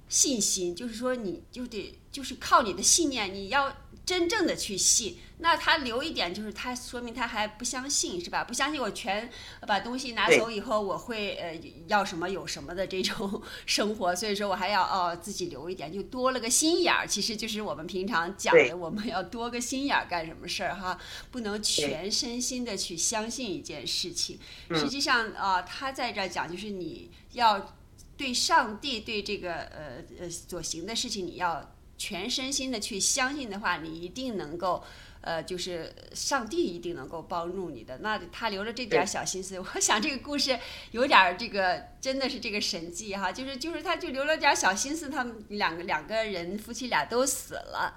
[0.09, 3.77] 信心，就是说你就得就是靠你的信念，你要。
[4.07, 8.45] 真正的去信，那他留一点，就是他说明他还不相信，是吧？
[8.45, 9.31] 不相信我全
[9.67, 17.07] 把东西拿走以后，我会呃要什么有什么的这种生活，所以说我还要哦自己留一点，就多了个心眼儿。
[17.07, 20.99] 其实就是我们平常讲的，我们要多个心眼儿干什么事儿哈？
[21.31, 24.39] 不能全身心的去相信一件事情。
[24.75, 27.75] 实际上啊，他在这儿讲，就是你要
[28.19, 31.71] 对上帝对这个呃呃所行的事情，你要。
[31.97, 34.83] 全身心的去相信的话，你一定能够，
[35.21, 37.99] 呃，就是上帝一定能够帮助你的。
[37.99, 40.59] 那他留了这点小心思， 我想这个故事
[40.91, 47.97] 有点这个，真的是这个神迹哈，就是就是他就留了点小心思，他们两个两个人夫妻俩都死了，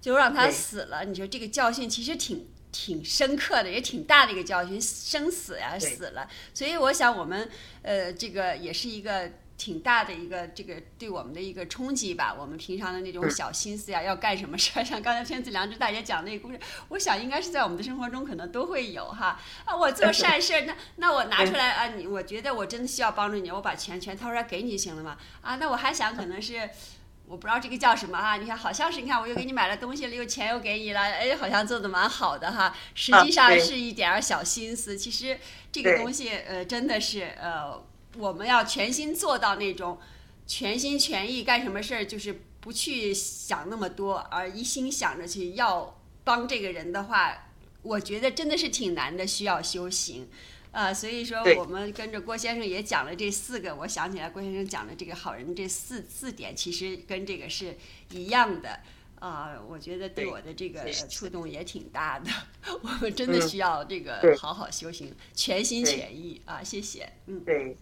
[0.00, 1.04] 就让他死了。
[1.04, 6.28] 你说这个教训其实挺挺深刻的，也挺大的一个教训，生死呀死了。
[6.52, 7.48] 所以我想我们
[7.82, 9.30] 呃，这个也是一个。
[9.58, 12.34] 挺大的一个这个对我们的一个冲击吧。
[12.38, 19.40] 我们平常的那种小心思呀，要干什么事儿， 像刚才天子良知大姐讲那个故事，我想应该是在我们的生活中可能都会有哈。
[19.64, 25.16] 啊，我做善事儿，那那我拿出来啊，你我觉得我真的需要帮助你，我把钱全掏出来给你行了吗。
[25.40, 26.68] 啊，那我还想可能是，
[27.26, 28.36] 我不知道这个叫什么哈。
[28.36, 32.76] 你看，好像是你看我又给你买了东西了，又钱又给你了，哎，好像做的蛮好的哈。
[32.94, 34.98] 实际上是一点儿小心思。
[34.98, 35.38] 其实
[35.72, 37.82] 这个东西呃，真的是呃。
[38.18, 39.98] 我们要全心做到那种
[40.46, 47.48] 全心全意干什么事儿，就是不去想那么多，而一心想着去要帮这个人的话，
[47.82, 50.28] 我觉得真的是挺难的，需要修行。
[50.72, 57.76] 啊，所以说我们跟着郭先生也讲了这四个，我想起来郭先生讲的这个好人这四四点，其实跟这个是
[58.10, 58.80] 一样的。
[59.18, 62.30] 啊，我觉得对我的这个触动也挺大的。
[62.82, 66.62] 我们真的需要这个好好修行，全心全意啊！
[66.62, 67.10] 谢谢。
[67.24, 67.74] 嗯，对。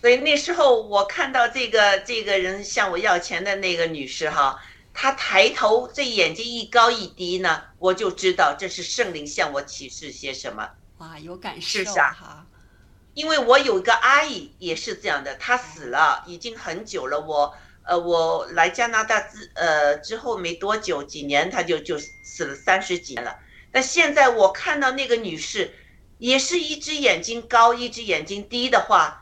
[0.00, 4.58] 所以那时候我看到这个这个人向我要钱的那个女士哈，
[4.94, 10.70] 她抬头，这眼睛一高一低呢，我就知道这是圣灵向我启示些什么。
[10.98, 12.46] 哇，有感受哈！
[13.12, 17.20] 因为我有一个阿姨也是这样的，她死了已经很久了。
[17.20, 23.36] 我呃，我来加拿大之呃之后没多久，几年她就就死了三十几年了。
[23.72, 25.74] 那现在我看到那个女士，
[26.16, 29.19] 也是一只眼睛高，一只眼睛低的话。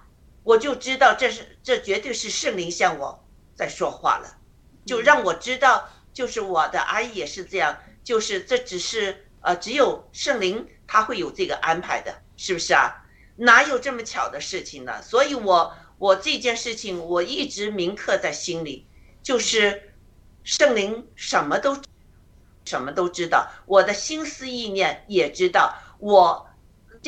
[0.48, 3.22] 我就知道这是这绝对是圣灵向我
[3.54, 4.38] 在说话了，
[4.86, 13.04] 就让我知道，就是我的阿姨也是这样，就是这只是呃只有圣灵他会有这个安排的，是不是啊？
[13.36, 15.02] 哪有这么巧的事情呢？
[15.02, 18.86] 所以我我这件事情我一直铭刻在心里，
[19.22, 19.92] 就是
[20.44, 21.76] 圣灵什么都
[22.64, 26.47] 什么都知道，我的心思意念也知道，我。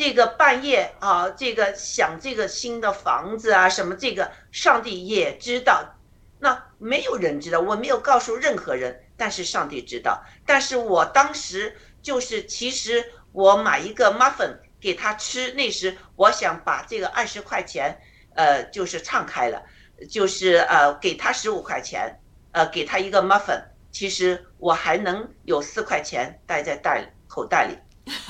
[0.01, 5.95] 这个半夜啊，这个想这个新的房子啊，什么这个上帝也知道，
[6.39, 10.25] 那没有人知道，我没有告诉任何人，但是上帝知道。
[10.47, 17.95] 但是我当时就是，其实我买一个 muffin 给他吃，那时我想把这个二十块钱，
[18.35, 19.63] 呃，就是敞开了，
[20.09, 22.19] 就是呃给他十五块钱，
[22.53, 27.77] 呃给他一个 muffin，其实我还能有四块钱带在袋口袋里。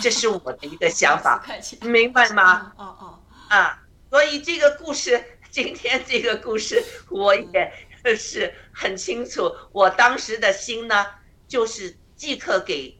[0.00, 1.44] 这是我的一个想法，
[1.82, 2.72] 明白吗？
[2.76, 3.18] 哦哦
[3.48, 7.72] 啊，所以这个故事， 今天这个故事，我也
[8.16, 9.54] 是很清楚。
[9.72, 11.06] 我当时的心呢，
[11.48, 12.98] 就是即刻给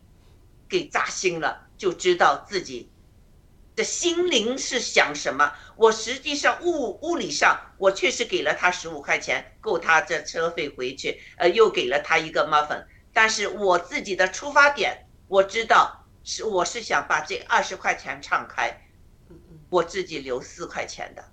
[0.68, 2.90] 给扎心了，就知道自己
[3.76, 5.52] 的心灵是想什么。
[5.76, 12.84] 我实际上物物理上，我确实给了他十五块钱，够他这车费回去，呃，又给了他一个 muffin。
[13.12, 15.99] 但是我自己的出发点，我知道。
[16.32, 18.70] 是，我是想把这二十块钱敞开，
[19.68, 21.24] 我自己留四块钱的。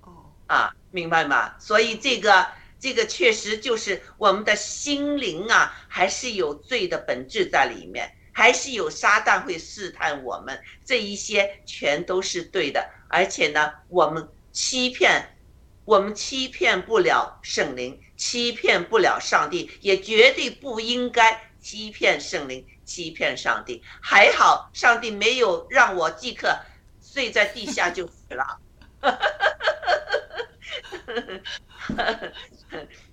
[0.00, 1.54] 哦，啊，明白吗？
[1.58, 2.46] 所以这个
[2.78, 8.40] 这个确实就是我们的心灵啊，还是有罪的本质在里面，还。
[8.40, 12.88] 还是有撒旦会试探我们，这一些全都是对的。
[13.06, 15.36] 而且呢，我们欺骗，
[15.84, 23.80] 我们欺骗不了圣灵，欺骗不了上帝，也绝对不应该欺骗圣灵，欺骗上帝。
[24.02, 26.58] 还好，上帝没有让我即刻
[27.00, 28.58] 睡在地下就死了。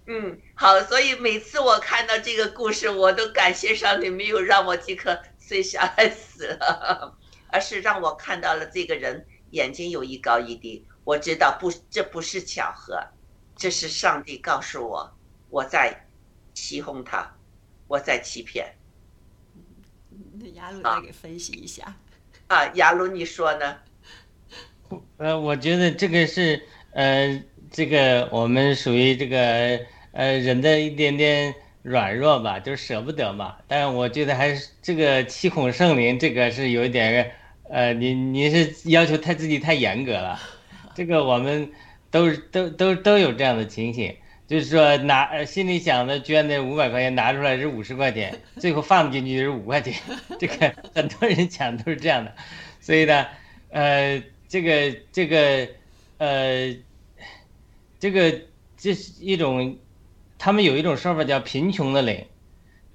[0.08, 7.16] 嗯，好，所以每次我看到这个故事，我都感谢上帝没有让我即刻睡下来死了，
[7.54, 10.84] 而是让我看到了这个人眼睛有一高一低。
[11.04, 13.00] 我知道不，这不是巧合，
[13.56, 15.16] 这是上帝告诉我，
[15.52, 16.08] 我在
[16.56, 17.32] 欺哄他，
[17.88, 18.77] 我在欺骗。
[20.40, 21.96] 那雅鲁再给分析一下。
[22.48, 23.78] 啊，雅鲁，你说呢？
[25.18, 26.62] 呃，我觉得这个是
[26.92, 29.80] 呃，这个我们属于这个
[30.12, 33.56] 呃人的一点点软弱吧，就是舍不得嘛。
[33.68, 37.32] 但是我觉得还是这个七孔圣灵，这个是有一点
[37.70, 40.40] 呃，你你是要求太自己太严格了。
[40.96, 41.70] 这个我们
[42.10, 44.16] 都都都都有这样的情形，
[44.48, 49.93] 就是说拿心里想的捐那五百块钱拿出来是五十块钱， 最后放进去是五块钱。
[50.39, 52.34] 这个很多人讲都是这样的，
[52.80, 53.26] 所以呢，
[53.70, 54.24] 呃。
[54.50, 55.68] 这个这个，
[56.20, 56.74] 呃，
[58.00, 58.34] 这个
[58.78, 59.76] 这是一种，
[60.39, 62.26] 他们有一种说法叫贫穷的零，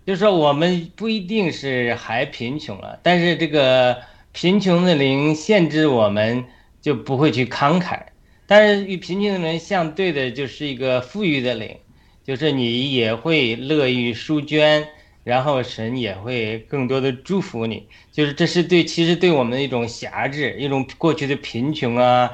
[0.06, 3.98] 就是说我们不一定是还贫穷了，但是这个
[4.32, 6.46] 贫穷的零限制我们
[6.80, 8.00] 就不会去慷慨，
[8.46, 11.76] 但是与贫穷的人相对的就是一个富裕的灵，
[12.24, 14.86] 就是你也会乐于书捐。
[15.24, 22.28] 然后神也会更多的祝福你，就是这是对，其实对我们的一种辖制，一种过去的贫穷啊，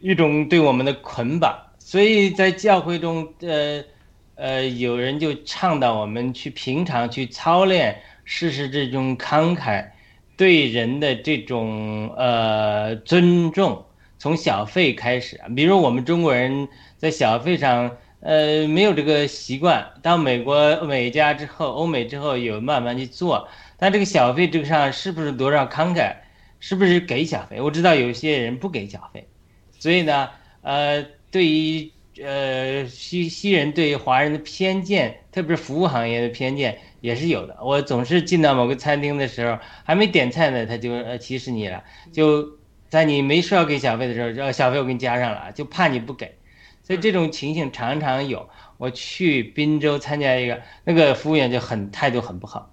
[0.00, 1.56] 一种对我们的捆绑。
[1.78, 3.84] 所以在教会中，呃，
[4.34, 9.86] 呃，有人就倡导我们去平常去操练，试试这种慷慨，
[10.36, 13.84] 对人的这种呃尊重，
[14.18, 15.48] 从小费开始啊。
[15.54, 17.96] 比如我们中国人在小费上。
[18.20, 19.92] 呃，没有这个习惯。
[20.02, 23.48] 到美国、美加之后，欧美之后有慢慢去做。
[23.78, 26.16] 但这个小费这个上是不是多少慷慨？
[26.58, 27.60] 是不是给小费？
[27.60, 29.28] 我知道有些人不给小费，
[29.78, 30.28] 所以呢，
[30.62, 37.56] 呃，对于呃西西人对于华人的偏见，特别是服务行业的偏见也是有的。
[37.62, 42.57] 我总是进到某个餐厅的时候，还没点菜呢，他就呃歧视你了，就
[42.88, 46.36] 在你没说要给小费的时候，呃小费我给你加上了，就怕你不给。
[46.82, 48.48] 所以这种情形常常有。
[48.78, 52.72] 我去滨州参加一个，那个服务员就很态度很不好，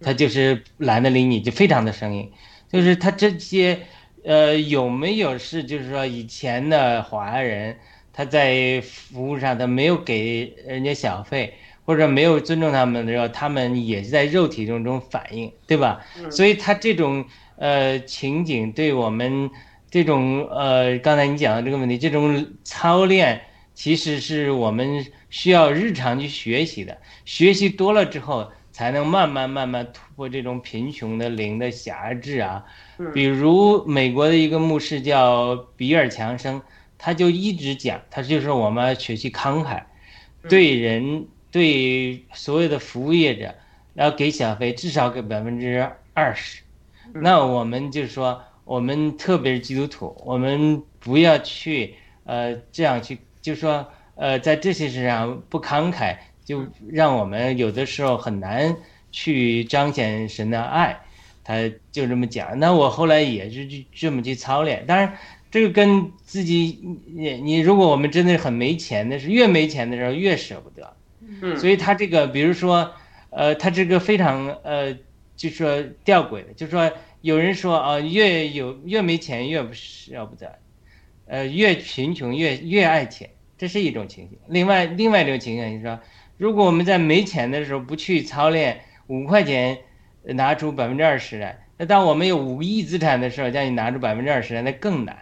[0.00, 2.32] 他就是懒得理你，就非常的生硬。
[2.72, 3.80] 就是他这些，
[4.24, 7.76] 呃，有没有是就是说以前的华人
[8.10, 11.52] 他在服务上他没有给人家小费，
[11.84, 16.00] 或者没有尊重他们的时候，他们也是在肉体中中反应，对吧？
[16.30, 17.22] 所以他这种
[17.56, 19.50] 呃情景对我们。
[19.90, 23.40] 这种呃，刚才你讲的这个问题，这种操练
[23.74, 26.98] 其实是我们需要日常去学习的。
[27.24, 32.64] 学习多了之后，才能慢慢慢慢突破这种贫穷的灵的辖制啊。
[33.12, 36.60] 比如美国的一个牧师叫比尔强生，
[36.98, 39.84] 他就一直讲，他就是我们学习慷慨，
[40.48, 43.54] 对人对所有的服务业者
[43.94, 46.63] 要给小费，至少给百分之二十。
[47.14, 48.42] 那我们就是说。
[48.66, 58.74] 我们特别是基督徒，我们不要去呃这样去，就是说呃在这些事上不慷慨，就让我们有的时候很难
[59.12, 60.98] 去彰显神的爱。
[61.44, 62.58] 他就这么讲。
[62.58, 64.86] 那我后来也是去这么去操练。
[64.86, 65.14] 当然，
[65.50, 66.80] 这个跟自己
[67.14, 70.96] 你你如果我们真的是很没钱的时候越没钱的时候越舍不得。
[71.20, 71.54] 嗯。
[71.58, 72.94] 所以他这个比如说
[73.28, 74.96] 呃他这个非常呃
[75.36, 76.92] 就说吊诡的，就说。
[77.24, 80.58] 有人说啊，越有越没钱越不舍不得，
[81.24, 84.36] 呃，越贫穷越越爱钱，这是一种情形。
[84.46, 85.98] 另外，另外一种情形就是说，
[86.36, 89.78] 如果我们在没钱的时候不去操练，五块钱
[90.22, 95.16] 拿出百分之二十来，那当我们有五亿资产的时候，叫你拿出百分之二十来，那更难。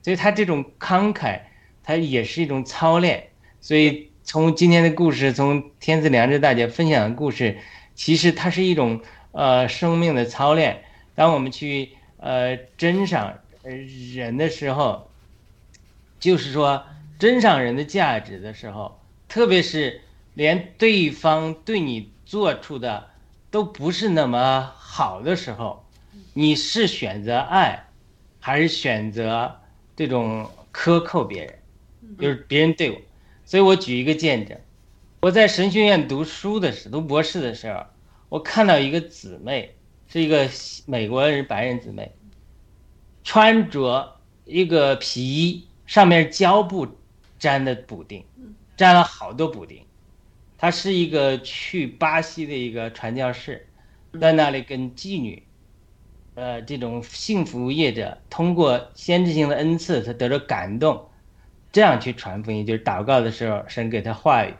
[0.00, 1.40] 所以他这种慷慨，
[1.82, 3.30] 他也是一种操练。
[3.60, 7.58] 所以从今天的故事，从天赐良知大姐分享的故事，
[7.96, 9.00] 其实它是一种
[9.32, 10.84] 呃生命的操练。
[11.14, 15.10] 当我们去呃珍赏人的时候，
[16.20, 16.84] 就是说
[17.18, 20.00] 珍赏人的价值的时候，特别是
[20.34, 23.10] 连对方对你做出的
[23.50, 25.84] 都不是那么好的时候，
[26.32, 27.84] 你是选择爱，
[28.40, 29.60] 还是选择
[29.94, 31.58] 这种克扣别人？
[32.18, 32.96] 就是别人对我，
[33.44, 34.58] 所以我举一个见证，
[35.20, 37.84] 我在神学院读书的时候，读博士的时候，
[38.32, 39.74] 我看到一个姊妹，
[40.08, 40.48] 是一个
[40.86, 42.10] 美国人白人姊妹，
[43.22, 44.16] 穿着
[44.46, 46.88] 一个皮衣，上面胶布
[47.40, 48.24] 粘的补丁，
[48.78, 49.84] 粘了好多补丁。
[50.56, 53.68] 她是一个去巴西的一个传教士，
[54.18, 55.42] 在那里跟妓女，
[56.34, 61.06] 呃，这种幸福业者通过先知性的恩赐，他得到感动，
[61.70, 64.54] 这样去传福音，就是祷告的时候，神给他话语，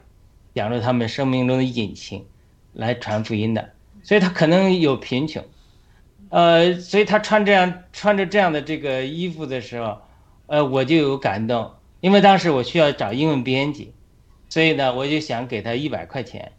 [0.53, 2.23] 讲述他们生命中的隐情，
[2.73, 3.71] 来传福音的。
[4.03, 5.45] 所以他可能有贫穷，
[6.29, 10.01] 呃，所以他穿这样穿着这样的这个衣服的时候，
[10.47, 11.71] 呃，我就有感动，
[12.01, 13.93] 因为当时我需要找英文编辑，
[14.49, 16.51] 所以呢，我就想给他一百块钱，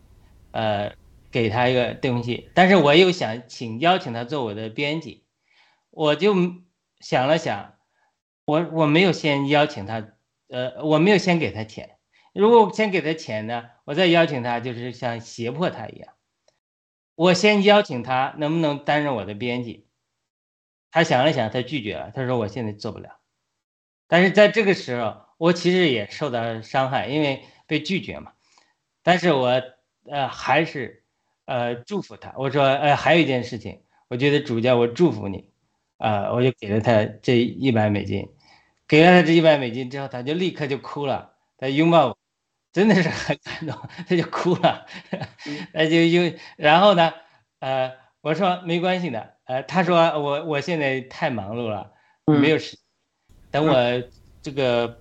[0.52, 0.92] 呃，
[1.30, 5.22] 给他一个东西，但是我又想请邀请他做我的编辑，
[5.90, 6.34] 我就
[7.00, 7.74] 想了想，
[8.46, 10.02] 我我没有先邀请他，
[10.48, 11.93] 呃，我没有先给他钱，
[12.34, 16.12] 如果我先给他钱呢，我再邀请他就是像胁迫他一样。
[17.14, 19.86] 我先邀请他，能不能担任我的编辑？
[20.90, 22.10] 他想了想，他拒绝了。
[22.12, 23.18] 他说：“我现在做不了。”
[24.08, 28.32] 但是在这个时候，我其实也受到伤害，因为被拒绝嘛。
[29.04, 29.62] 但是我
[30.06, 31.04] 呃还是
[31.44, 32.34] 呃祝福他。
[32.36, 35.48] 我说：“呃，还有一件事情，我觉得主教，我祝福你。”
[35.98, 38.28] 啊，我就给了他这一百美金。
[38.88, 42.18] 给了他这一百美金之后，他就立刻就哭了，他拥抱我。
[42.74, 44.84] 真的是很感动，他就哭了，
[45.72, 47.14] 他就又然后呢，
[47.60, 51.92] 呃，我说没关系的，呃，他说我我现在太忙碌了，
[52.26, 52.76] 没有时，
[53.52, 54.02] 等我
[54.42, 54.98] 这个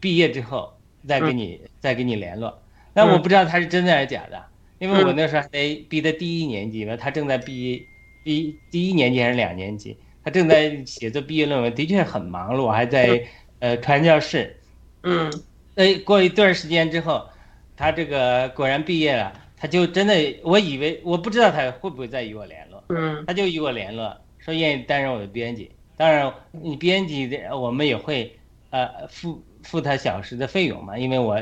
[0.00, 0.74] 毕业之后
[1.06, 2.60] 再跟你再跟你联络。
[2.92, 4.44] 但我不知道他是真的还是假的，
[4.78, 7.88] 因为我那时候还在毕的第一年级嘛，他正在毕
[8.24, 13.24] 毕第一年级还是两年级，他正在写作毕业论文，的确很忙碌，还在
[13.60, 14.60] 呃传教士，
[15.04, 15.30] 嗯。
[15.76, 17.28] 呃，过一段时间之后，
[17.76, 25.70] 他这个果然毕业了，他就真的，我以为我不知道他会不会再与我联络，嗯，他就与我联络，说愿意担任我的编辑。
[25.96, 28.36] 当然，你编辑的我们也会，
[28.70, 31.40] 呃，付付他小时的费用嘛，因为我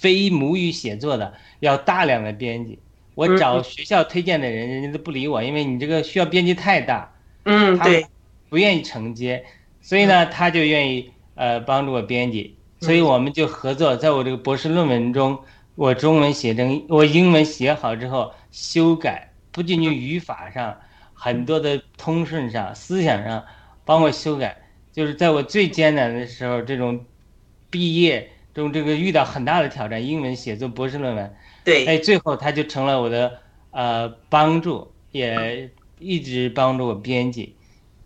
[0.00, 2.78] 非母语写作的要大量的编辑，
[3.14, 7.12] 我找学校推荐的人，人家都不理我，因为你这个需要编辑太大，
[7.44, 8.06] 嗯，对，
[8.48, 9.44] 不愿意承接，
[9.80, 12.56] 所以呢，他就愿意呃帮助我编辑。
[12.80, 15.38] 所以我们就合作，在我这个博士论文中，
[15.74, 20.78] 我中文写成，我英文写好之后修改，不仅仅语法上，
[21.14, 23.44] 很多的通顺上、思想上，
[23.84, 24.56] 帮我修改。
[24.92, 27.04] 就是在我最艰难的时候，这种
[27.70, 33.38] 毕业中这个遇到很大的挑战，英文写作博士论文，对，哎，最后他就成了我的
[33.70, 37.56] 呃帮助，也一直帮助我编辑，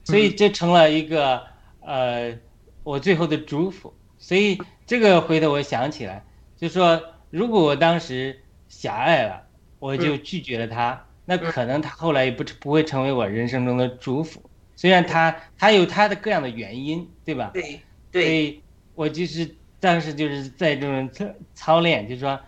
[0.05, 1.43] 所以这成了一个
[1.81, 2.37] 呃
[2.83, 3.93] 我最后的祝福。
[4.21, 6.23] 所以这个回头我想起来，
[6.57, 9.43] 就说如果我当时狭隘了，
[9.79, 14.43] 我就拒绝了他，那可能他后来也不不会成为我人生中的祝福。
[14.77, 17.51] 虽然他他有他的各样的原因，对吧？
[17.55, 17.81] 对
[18.13, 18.25] 对。
[18.25, 18.63] 所以
[18.95, 22.39] 我就是当时就是在这种操操练，就是说，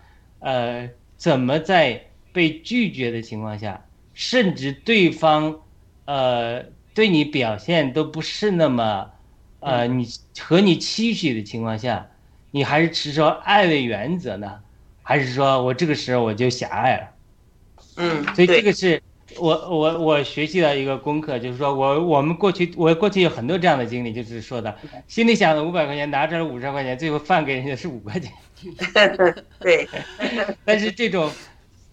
[0.41, 5.59] 呃，怎么在被拒绝的情况下，甚至对方，
[6.05, 6.63] 呃，
[6.93, 9.11] 对你表现都不是那么。
[9.63, 10.05] 呃，你
[10.41, 12.09] 和你期许的情况下，
[12.51, 14.59] 你还是持守爱的原则呢，
[15.03, 17.09] 还是说我这个时候我就狭隘了？
[17.95, 19.01] 嗯，所以这个是
[19.39, 28.33] 我我我学习的一个功课，就是说我我们过去我过去有很多这样的经历，就是说的，心里想的五百块钱，拿出来五十块钱，最后饭给人家是五块钱。
[29.61, 29.89] 对，
[30.65, 31.31] 但是这种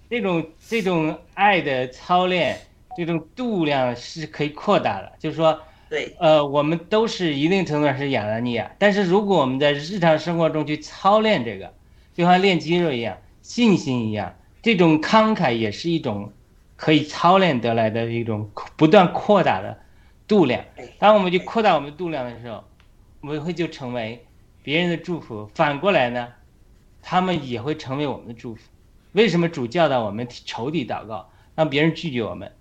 [0.09, 2.59] 这种这种爱的操练，
[2.97, 5.61] 这种度量是可以扩大的，就是说。
[5.89, 11.73] 对，呃，我们都是一定程度上是亚拿尼亚，但是如果我们在日常生活中去操练这个，
[12.13, 16.31] 就像练肌肉一样，信心一样，这种慷慨也是一种
[16.75, 19.79] 可以操练得来的一种不断扩大的
[20.27, 20.63] 度量。
[20.99, 22.63] 当我们去扩大我们度量的时候，
[23.21, 24.23] 我们会就成为
[24.61, 25.49] 别人的祝福。
[25.55, 26.27] 反过来呢，
[27.01, 28.61] 他们也会成为我们的祝福。
[29.13, 32.51] 为什么主教导我们仇敌祷告，让别人拒绝我们，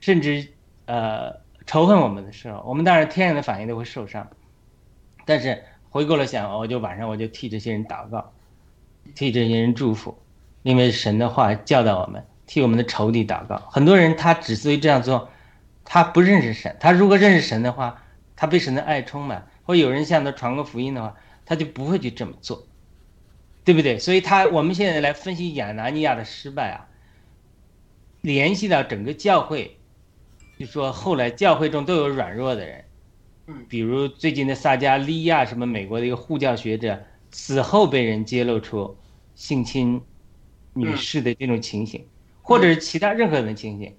[0.00, 0.46] 甚至
[0.84, 1.42] 呃。
[1.66, 4.28] 仇恨我们的时候，我们当然天然的反应都会受伤。
[5.24, 8.32] 但是回过来想，我就晚上我就替这些人祷告，
[9.14, 10.18] 替这些人祝福，
[10.62, 13.56] 因为神的话教导我们替我们的仇敌祷告。
[13.70, 15.30] 很多人他之所以这样做，
[15.84, 16.76] 他不认识神。
[16.78, 18.02] 他如果认识神的话，
[18.36, 22.66] 他被神的爱充满，或有人向他传过福音的话，他就不会去这么做，
[23.64, 23.98] 对不对？
[23.98, 26.86] 所以他我们现在来分析亚拿尼亚的失败啊，
[28.20, 29.78] 联系到整个教会。
[30.64, 32.84] 就说后来教会中都有软弱的人，
[33.48, 36.98] 嗯，比如最近的萨加利亚，什么美国的一个护教学者，
[37.30, 38.96] 死后被人揭露出
[39.34, 40.00] 性侵
[40.72, 42.02] 女士的这种情形。
[42.40, 43.94] 或者是其他任何的情形，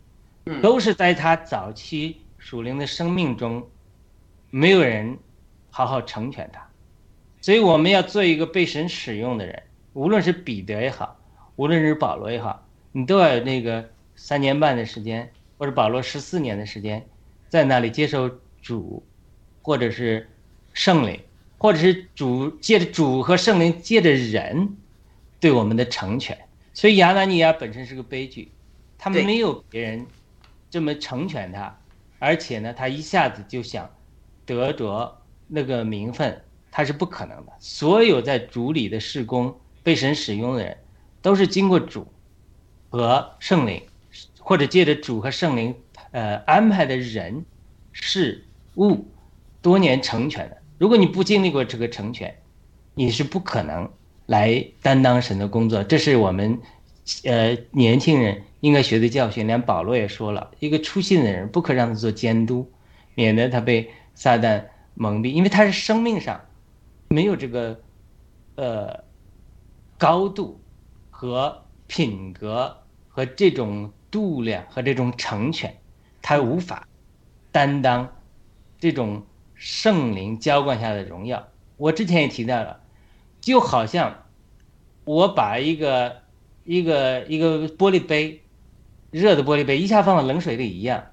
[0.45, 0.59] 嗯。
[0.59, 3.63] 都是在他早期属灵的生命中，
[4.49, 5.15] 没有人
[5.69, 6.67] 好好成全他，
[7.41, 9.61] 所以我们要做一个被神使用的人，
[9.93, 11.15] 无论是彼得也好，
[11.57, 15.31] 无论是保罗也好，你都要有那个三年半的时间，
[15.65, 17.03] 或者保罗十四年的时间，
[17.49, 18.29] 在那里接受
[18.61, 19.03] 主，
[19.63, 20.29] 或者是
[20.73, 21.19] 圣灵，
[21.57, 24.77] 或者是主借着主和圣灵借着人
[25.39, 26.37] 对我们的成全。
[26.71, 28.51] 所以亚拿尼亚本身是个悲剧，
[28.99, 30.05] 他对没有别人
[30.69, 31.75] 这么成全他，
[32.19, 33.89] 而且呢，他一下子就想
[34.45, 36.39] 得着那个名分，
[36.69, 37.51] 他是不可能的。
[37.57, 40.77] 所有在主里的事工被神使用的人，
[41.23, 42.05] 都是经过主
[42.91, 43.81] 和圣灵，
[44.45, 45.73] 或者借着主和圣灵
[46.11, 47.43] 呃安排的人
[47.91, 49.07] 事物
[49.59, 50.57] 多年成全的。
[50.77, 52.37] 如果你不经历过这个成全，
[52.93, 53.91] 你是不可能
[54.27, 55.83] 来担当神的工作。
[55.83, 56.59] 这是我们
[57.23, 59.47] 呃年轻人应该学的教训。
[59.47, 62.71] 连保罗也说了，一个出信的人不可让他做监督，
[63.15, 66.39] 免得他被撒旦蒙蔽，因为他是生命上
[67.09, 67.79] 没有这个
[68.53, 69.03] 呃
[69.97, 70.61] 高度
[71.09, 72.77] 和品格
[73.09, 75.75] 和这种度量和这种成全，
[76.21, 76.87] 他无法
[77.51, 78.15] 担当
[78.79, 79.21] 这种
[79.55, 81.45] 圣灵浇灌下的荣耀。
[81.75, 82.79] 我之前也提到了，
[83.41, 84.23] 就好像
[85.03, 86.21] 我把一个
[86.63, 88.41] 一个一个玻璃杯，
[89.11, 91.07] 热的玻璃杯一下放到冷水里一样，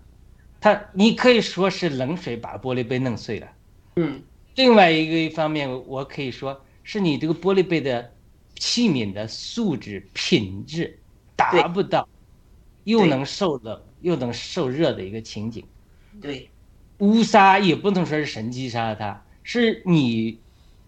[0.60, 3.48] 它你可以说是冷水把玻璃杯弄碎了。
[3.96, 4.22] 嗯，
[4.54, 8.12] 另外一个一方面，我可以说是你这个玻璃杯的
[8.54, 10.96] 器皿的素质品质
[11.34, 12.08] 达不到，
[12.84, 15.64] 又能受冷又能受热的一个情景。
[16.20, 16.50] 对，
[16.98, 20.38] 乌沙也不能说是神击杀他，是你，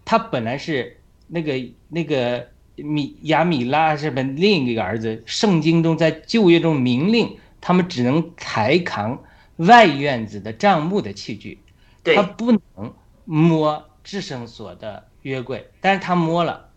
[0.03, 1.53] 他本来是那个
[1.89, 9.23] 那个米亚米拉是本另一个儿子，圣经中在旧约中明令他们只能抬扛
[9.57, 11.59] 外院子的帐幕的器具，
[12.03, 12.15] 对。
[12.15, 12.93] 他不能
[13.23, 16.69] 摸至圣所的约柜，但是他摸了，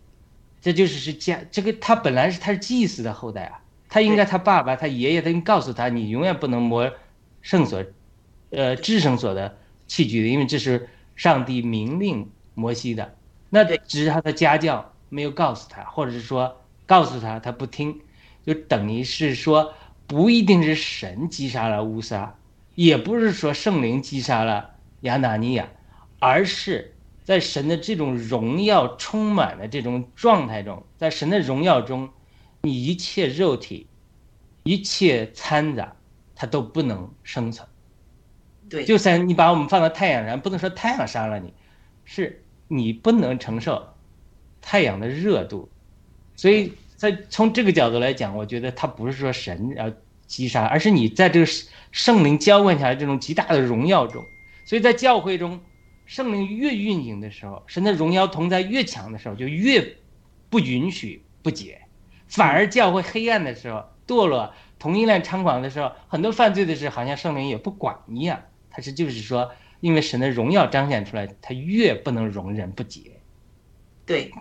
[0.62, 6.90] 这就是是家这个他本来是他是祭司的后代啊，他应该他爸爸他爷爷他应告诉他你永远不能摸
[7.40, 7.84] 圣所，
[8.50, 13.14] 呃至圣所的器具的，因为这是上帝明令摩西的，
[13.50, 18.00] 那只是他的家教没有告诉他，或者是说告诉他他不听，
[18.44, 19.72] 就等于是说
[20.06, 22.34] 不一定是神击杀了乌撒，
[22.74, 24.70] 也不是说圣灵击杀了
[25.02, 25.68] 亚纳尼亚，
[26.18, 32.08] 而是在神的这种荣耀充满的这种状态中，在神的荣耀中，
[32.62, 33.86] 你一切肉体、
[34.62, 35.94] 一切掺杂，
[36.34, 37.66] 它都不能生存。
[38.68, 41.52] 对，就算你把我们放到太阳上，不能说太阳杀了你，
[42.04, 43.82] 是你不能承受
[44.60, 45.70] 太阳的热度，
[46.36, 49.90] 所以在从这个角度来讲，我觉得它不是说神要
[50.26, 51.46] 击杀，而是你在这个
[51.92, 54.22] 圣灵浇灌下来这种极大的荣耀中，
[54.66, 55.58] 所以在教会中，
[56.04, 59.96] 圣灵越运行的时候，神的荣耀同在越强的时候，就越
[60.50, 61.80] 不允许不洁，
[62.28, 69.50] 反而教会黑暗的时候，堕落同性恋猖狂的时候，很多犯罪的事好像圣灵也不管一样，它是就是说，
[69.80, 73.00] 因为神的荣耀彰显出来，它越不能容忍不洁。
[74.06, 74.32] 对，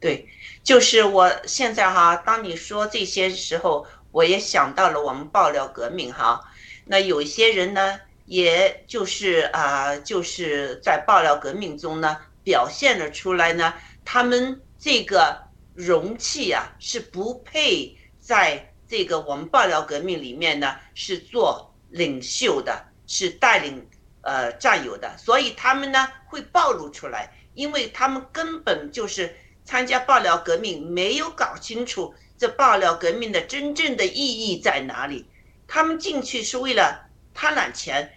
[0.00, 0.26] 对，
[0.62, 6.40] 就是我现在哈，当你说这些时候，我也想到了我们爆料革命哈。
[6.84, 13.74] 那有些人呢，也就是啊、就是在爆料革命中呢，表现了出来呢，
[14.04, 15.42] 他们这个
[15.74, 23.86] 容器啊，是不配在这个我们爆料革命里面呢，是做领袖的，是带领
[24.22, 27.32] 呃战友的，所以他们呢会暴露出来。
[27.54, 35.26] 因为他们根本就是参加爆料革命，没有搞清楚这爆料革命的真正的意义在哪里。
[35.68, 38.10] 他们进去是为了贪婪钱，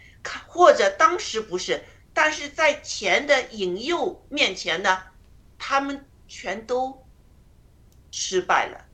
[0.47, 1.83] 或者当时不是，
[2.13, 5.03] 但是在钱的引诱面前呢，
[5.59, 7.04] 他们全都
[8.17, 8.85] 失败了。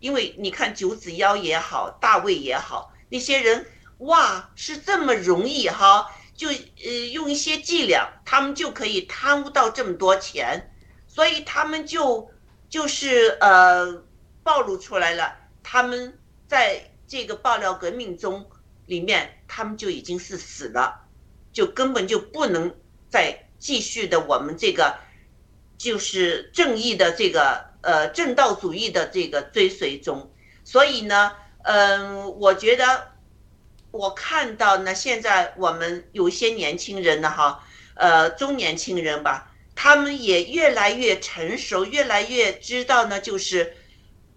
[0.00, 3.66] 因为你看九子妖也好，大卫也好，那些人
[3.98, 6.10] 哇是这么容易哈。
[6.34, 10.74] 就呃用一些伎俩，他们就可以贪污到这么多钱，
[11.06, 12.28] 所以他们就
[12.70, 14.02] 就是呃
[14.42, 15.36] 暴露出来了。
[15.62, 16.18] 他们
[16.48, 18.50] 在这个爆料革命中
[18.86, 21.04] 里面，他们就已经是死了，
[21.52, 22.74] 就根本就不能
[23.08, 24.98] 再继续的我们这个
[25.76, 30.32] 就是正义的这个呃正道主义的这个追随中。
[30.64, 33.12] 所以呢，嗯，我觉得。
[33.94, 37.62] 我看到呢，现在我们有些年轻人呢，哈，
[37.94, 43.76] 呃，中年轻人吧，他们也越来越成熟，越来越知道呢，就是，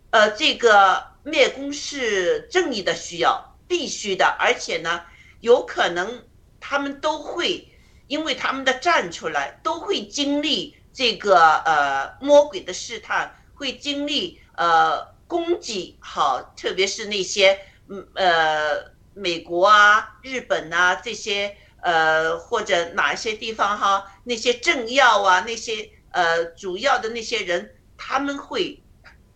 [0.09, 5.03] 呃，这个灭公是正义的需要，必须的，而且呢，
[5.39, 6.25] 有可能
[6.59, 7.69] 他们都会，
[8.07, 28.81] 因为他们的站出来，都会经历这个呃魔鬼的试探，会经历呃攻击，好，特别是那些嗯呃美国啊、日本呐、这些呃或者哪一些地方哈，那些政要啊，那些呃主要的那些人，他们会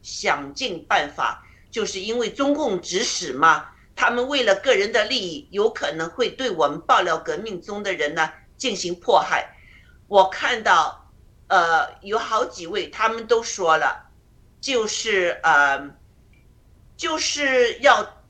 [0.01, 1.45] 想尽办法。
[1.70, 9.55] 就是因为中共指使嘛，他们为了个人的利益，有可能会对我们爆料革命中的人呢进行迫害。
[10.07, 10.99] 我看到，
[11.50, 14.10] 呃，有好几位他们都说了，
[14.62, 15.89] 就是呃，
[16.95, 18.24] 就是要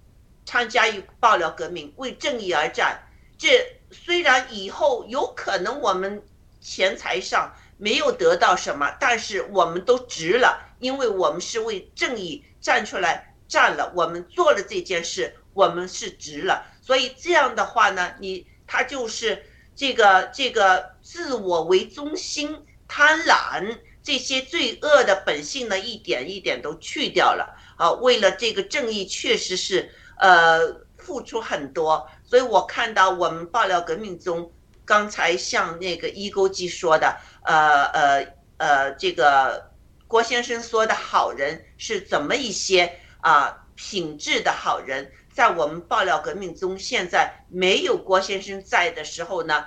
[0.46, 3.00] 参加于爆料革命，为正义而战。
[3.38, 6.22] 这虽然以后有可能我们
[6.60, 13.28] 钱财上没有得到什么，但是我们都值了，因为我们是为正义站出来。
[13.48, 16.64] 站了，我们做了这件事，我们是值了。
[16.84, 19.44] 所以这样的话呢，你他就是
[19.76, 27.92] 这个这个自我为中心、贪婪这些罪恶的本性呢，一点一点都去掉了啊。
[27.94, 30.60] 为了这个正义，确实是呃
[30.98, 32.06] 付出很多。
[32.26, 34.52] 所以我看到我们爆料革命中，
[34.84, 39.72] 刚才像那个一钩机说的，呃呃呃，这个
[40.08, 43.00] 郭先生说的好人是怎么一些。
[43.22, 49.66] 啊，品质的好人，在我们爆料革命中，现在没有郭先生在的时候呢，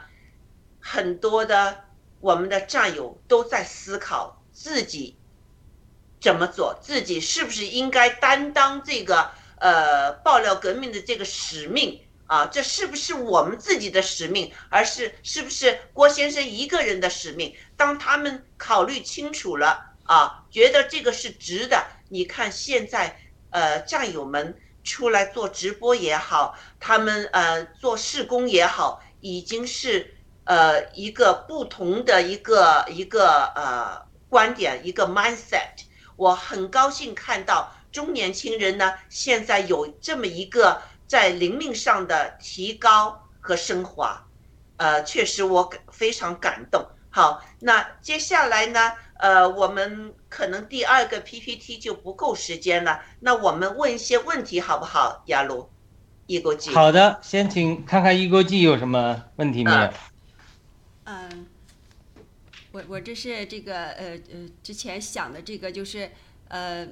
[0.80, 1.84] 很多的
[2.22, 5.18] 我们的战友都在思考自己
[6.18, 12.46] 怎么做，自己是不是应该担当这个呃爆料革命的这个使命啊？
[12.46, 17.54] 这是不是我们自己的使命，而是是不是郭先生一个人的使命？
[17.76, 23.18] 当他们考虑清楚了啊，觉得这个是值的，你看现在。
[23.54, 35.84] 呃，战友们出来做直播也好，他们呃做事工也好，已经是呃一个不同的一个一个呃观点，一个 mindset。
[36.16, 44.24] 我很高兴看到中年轻人呢，现在有这么一个在灵命上的提高和升华，
[44.76, 46.86] 呃，确实我非常感动。
[47.11, 48.93] 好，那接下来呢？
[49.18, 53.01] 呃，我们可能第二个 PPT 就不够时间了。
[53.20, 55.22] 那我们问一些问题好不好？
[55.26, 55.70] 亚鲁，
[56.26, 56.74] 易国际。
[56.74, 59.93] 好的，先请看看易国际有什么问题没有？
[61.05, 61.46] 嗯，
[62.72, 66.11] 我我这是这个呃呃之前想的这个就是
[66.48, 66.86] 呃，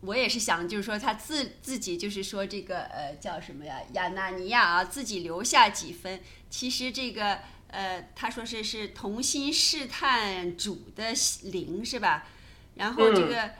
[0.00, 3.80] 我也是想就是说他自自己就是说这个呃叫什么呀？
[3.92, 6.20] 亚纳尼亚啊，自己留下几分。
[6.48, 7.38] 其实这个。
[7.72, 11.14] 呃，他说是是同心试探主的
[11.44, 12.26] 灵是吧？
[12.74, 13.50] 然后这个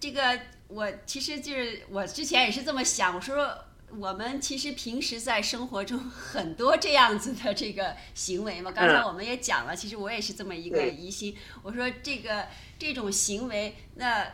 [0.00, 3.65] 这个我其实就是我之前也是这么想，我说
[3.98, 8.70] 我们其实平时在生活中很多这样子的这个行为嘛。
[8.72, 11.36] 刚才我们也讲了，其实我也是这么一个疑心。
[11.62, 12.46] 我说这个
[12.78, 14.26] 这种行为，那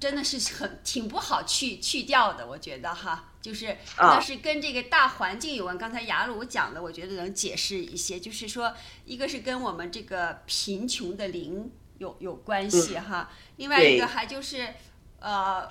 [0.00, 3.28] 真的是很挺不好去去掉的，我觉得哈。
[3.42, 5.76] 就是那是跟这个大环境有关。
[5.76, 8.20] 刚才雅鲁讲的，我觉得能解释一些。
[8.20, 8.72] 就是说，
[9.04, 11.68] 一个是跟我们这个贫穷的零
[11.98, 13.32] 有有关系哈。
[13.56, 14.72] 另外一个还就是，
[15.18, 15.68] 呃，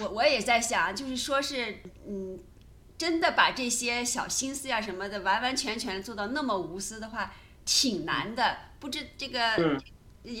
[0.00, 2.38] 我我也在想，就是说是，嗯，
[2.96, 8.58] 真的把这些小心思呀什么的完完全全做到那么无私的话，挺难的。
[8.78, 9.80] 不知这个。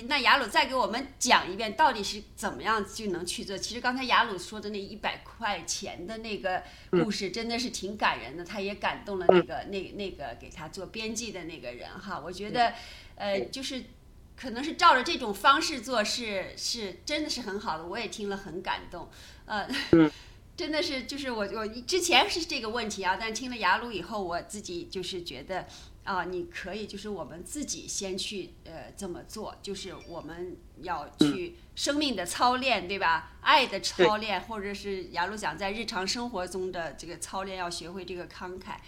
[0.06, 3.58] 那雅鲁再给我们讲一遍，到底是怎么样就能去做？
[3.58, 6.62] 其实刚才雅鲁说的那一百块钱的那个
[6.92, 12.20] 故事，真的是挺感人的，他也感动了那个那那个给他做编辑的那个人哈。
[12.24, 12.72] 我觉得，
[13.16, 13.82] 呃，就是
[14.36, 19.08] 可能是照着这种方式做，是是真的是很好的，我也听了很感动，
[19.46, 19.68] 呃，
[20.56, 25.66] 真的是就是我我之前是这个问题啊，但听了雅鲁以后，我自己就是觉得。
[26.04, 33.34] 啊，你可以就是我们自己先去呃这么做，就是我们要去生命的操练，对吧？
[33.40, 38.78] 爱的操练，或者是雅鲁讲在日常生活中的这个操练，要学会这个慷慨。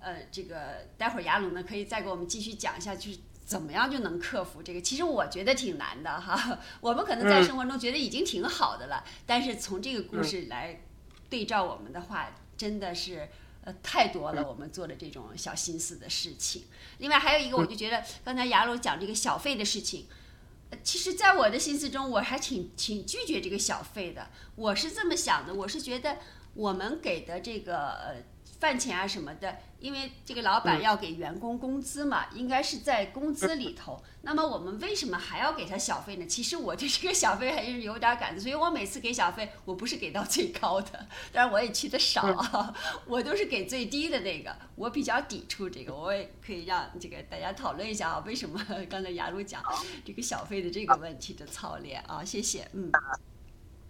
[0.00, 3.18] 呃，这个待会儿雅鲁呢可以再给我们继续讲一下，就是
[3.50, 4.80] 怎么样就能克服这个。
[4.80, 10.82] 其实我觉得挺难的哈， 我们可能在生活中觉得已经挺好的了，但是从这个故事来
[11.28, 13.28] 对照我们的话，真的是。
[13.62, 16.62] 呃，太多了，我们做的这种小心思的事情。
[16.96, 20.06] 另外还有一个，我就觉得刚才雅鲁讲这个小费的事情，
[20.82, 24.30] 其实，在我的心思中，我还挺挺拒绝这个小费的。
[24.56, 26.16] 我是这么想的，我是觉得
[26.54, 28.22] 我们给的这个呃
[28.60, 34.00] 饭钱啊什么的，因为这个老板要给员工工资嘛，应该是在工资里头。
[34.22, 36.26] 那么我们为什么还要给他小费呢？
[36.26, 42.74] 其实我对这个小费还是有点感的，所以我每次给小费，我不是给到最高的，当然我也去的少啊，
[43.08, 44.54] 我都是给最低的那个。
[44.76, 49.62] 我比较抵触这个，我也可以让这个大家讨论一下啊，为什么 刚才雅茹讲
[50.04, 52.22] 这个小费的这个问题的操练啊？
[52.22, 52.92] 谢谢，嗯。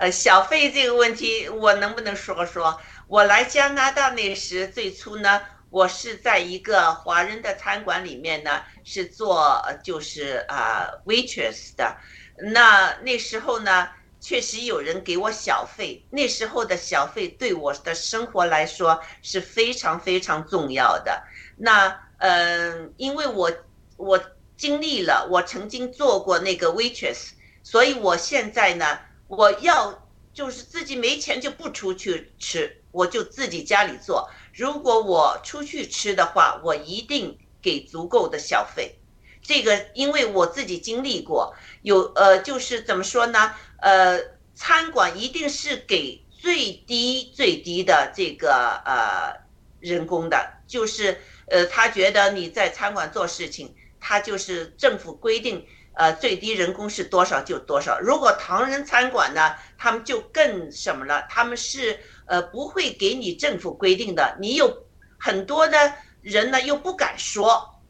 [0.00, 2.80] 呃，小费这个问题，我能不能说说？
[3.06, 11.94] 我来加拿大那时，最初呢，我是在一个华人的餐馆里面呢，是做就是啊 waitress 的。
[12.38, 16.02] 那那时候呢，确实有人给我小费。
[16.08, 21.22] 那时候的小费对我的生活来说是非常非常重要的。
[21.58, 23.52] 那嗯，因为我
[23.98, 24.18] 我
[24.56, 27.32] 经历了，我曾经做过那个 waitress，
[27.62, 28.98] 所以我现在呢。
[29.30, 34.28] 我要就是自己没钱就不出去吃，我就自己家里做。
[34.52, 38.96] 如果我出去吃的话，我一定给足够的小费。
[39.40, 43.54] 这个因为我自己经历过，有呃，就是怎么说呢？
[43.78, 44.20] 呃，
[44.56, 49.32] 餐馆一定是给最低最低的这个呃
[49.78, 55.64] 人工的，就是呃，他觉得你在餐馆做事情，他就是政府规定。
[55.94, 57.98] 呃，最低人工是多少就多少。
[58.00, 61.26] 如果唐人餐馆呢，他们就更什么了？
[61.28, 64.86] 他们是呃不会给你政府规定的，你有
[65.18, 67.82] 很多的人呢又不敢说，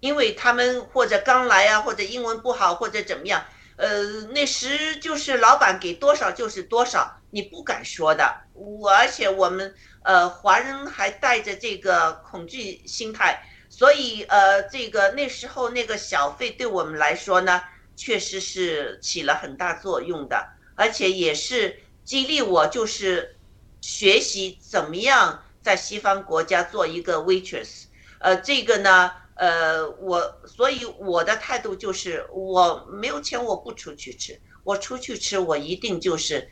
[0.00, 3.44] 因为他们或者刚来啊，或者英文不好，或者怎么样。
[3.76, 8.34] 呃，那时就是老板给多少就是多少，你不敢说的。
[8.54, 13.42] 我而且我们呃华人还带着这个恐惧心态。
[13.72, 17.62] 所以，呃，这个那时候那个小费对我们来说呢，
[17.96, 23.38] 确实是起了很大作用的，而且也是激励我，就是
[23.80, 27.84] 学习怎么样在西方国家做一个 waitress。
[28.18, 36.46] 呃，这个呢，呃，我所以我的态度就是，我没有钱我不出去吃，我出去吃我一定就是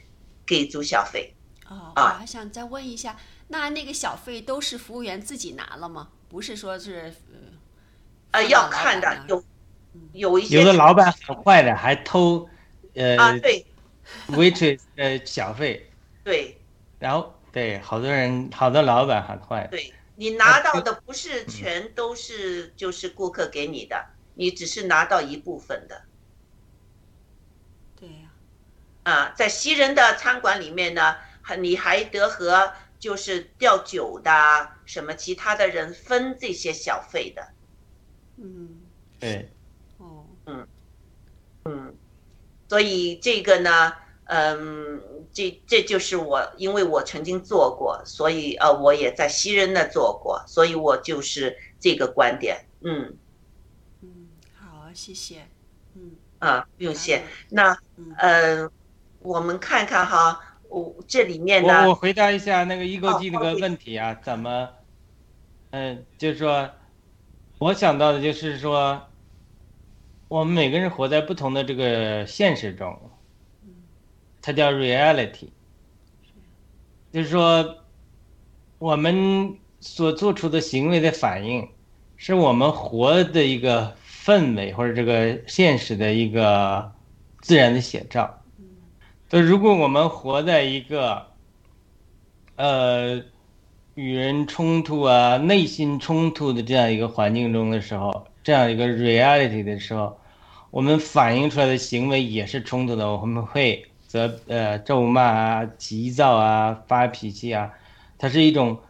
[0.47, 1.37] 给足小费。
[1.69, 3.19] 哦，我还想再问一下，
[3.49, 6.09] 那那个小费都是服务员自己拿了吗？
[6.31, 7.13] 不是说是，
[8.31, 9.45] 呃，要看的有，
[10.13, 12.49] 有一些有的老板很坏的，还偷，
[12.95, 13.67] 呃，啊对
[14.29, 15.91] ，waitress 呃小费，
[16.23, 16.57] 对，
[17.01, 26.03] 然后对，好多人好多老板很坏，对你拿到的不是全都是就是顾客给你的，你只是拿到一部分的，
[27.99, 28.31] 对呀，
[29.03, 32.73] 啊，在西人的餐馆里面呢，还你还得和。
[33.01, 34.31] 就是吊酒的，
[34.85, 37.49] 什么其他的人分这些小费的，
[38.37, 38.83] 嗯，
[39.19, 39.51] 对，
[39.97, 40.69] 哦，嗯，
[41.65, 41.95] 嗯，
[42.69, 43.95] 所以这个呢，
[44.25, 53.17] 嗯，这这就是我，因为我曾经做过，所以呃，我也在西人那做过，所以我就是这个观点，嗯，
[54.03, 55.49] 嗯，好，谢谢，
[55.95, 57.75] 嗯，啊，不用谢，那，
[58.19, 58.71] 嗯，
[59.21, 60.39] 我们看看哈。
[60.71, 64.69] 我这里面呢，我我回答一下那个一勾记那个问题啊，怎么，
[65.71, 66.71] 嗯，就是说，
[67.59, 69.03] 我想到的就是说，
[70.29, 72.97] 我们每个人活在不同的这个现实中，
[74.41, 75.49] 它叫 reality，
[77.13, 77.79] 就是说，
[78.79, 81.69] 我们所做出的行为的反应，
[82.17, 86.93] 是我们活的一个氛围或者这个现实的一个
[87.41, 88.40] 自然的写照。
[89.31, 91.25] 就如果我们活在一个，
[92.57, 93.23] 呃，
[93.95, 100.19] 与人冲突啊、内心冲突的这样一个环境中的时候，这样一个 reality 的时候，
[100.73, 103.09] 我们反映出来的行为也是冲突的。
[103.09, 107.73] 我们会责呃咒骂啊、急躁啊、发脾气啊，
[108.19, 108.81] 它是一种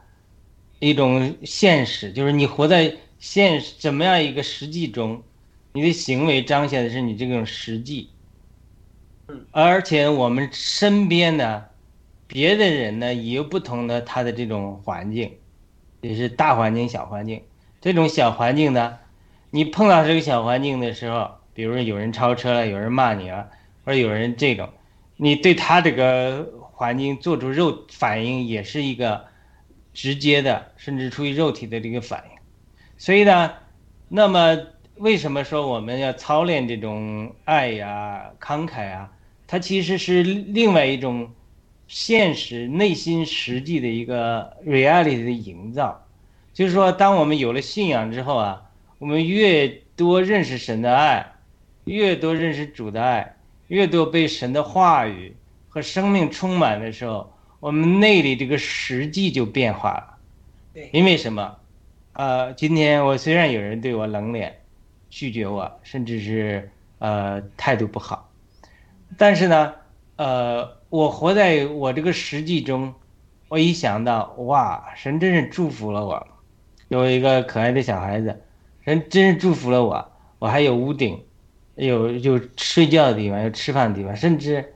[0.78, 5.22] 一种现实，就是你活在现实怎么样一个实际中，
[5.74, 8.08] 你的行为彰显的是你这种实际。
[9.50, 11.64] 而且我们身边呢，
[12.26, 15.36] 别的人呢也有不同的他的这种环境，
[16.00, 17.42] 也是大环境、小环境。
[17.80, 18.98] 这种小环境呢，
[19.50, 23.48] 你碰到这个小环境的时候，比如说有人超车了，有人骂你了，
[23.84, 24.68] 或者有人这种，
[25.16, 29.24] 你对他这个环境做出肉反应，也是一个
[29.92, 32.38] 直接的，甚至出于肉体的这个反应。
[32.98, 33.52] 所以呢，
[34.08, 34.58] 那么
[34.96, 39.10] 为什么说我们要操练这种爱呀、慷慨啊？
[39.50, 41.28] 它其实是另外一种
[41.88, 46.06] 现实、内心实际的一个 reality 的营造，
[46.54, 48.62] 就是说，当我们有了信仰之后啊，
[48.98, 51.32] 我们越多认识神的爱，
[51.82, 53.34] 越多认识主的爱，
[53.66, 55.34] 越多被神的话语
[55.68, 60.16] 和生命充满的时候，我们内里这个实际就变化了。
[60.72, 61.56] 对，因为什么？
[62.12, 64.60] 呃，今天我虽然有人对我冷脸，
[65.08, 66.70] 拒绝我，甚至是
[67.00, 68.29] 呃态度不好，
[69.20, 69.74] 但是呢，
[70.16, 72.94] 呃，我活在我这个实际中，
[73.48, 76.26] 我一想到哇，神真是祝福了我，
[76.88, 78.40] 有一个可爱的小孩子，
[78.82, 81.22] 神真是祝福了我，我还有屋顶，
[81.74, 84.72] 有有睡觉的地方，有吃饭的地方，甚至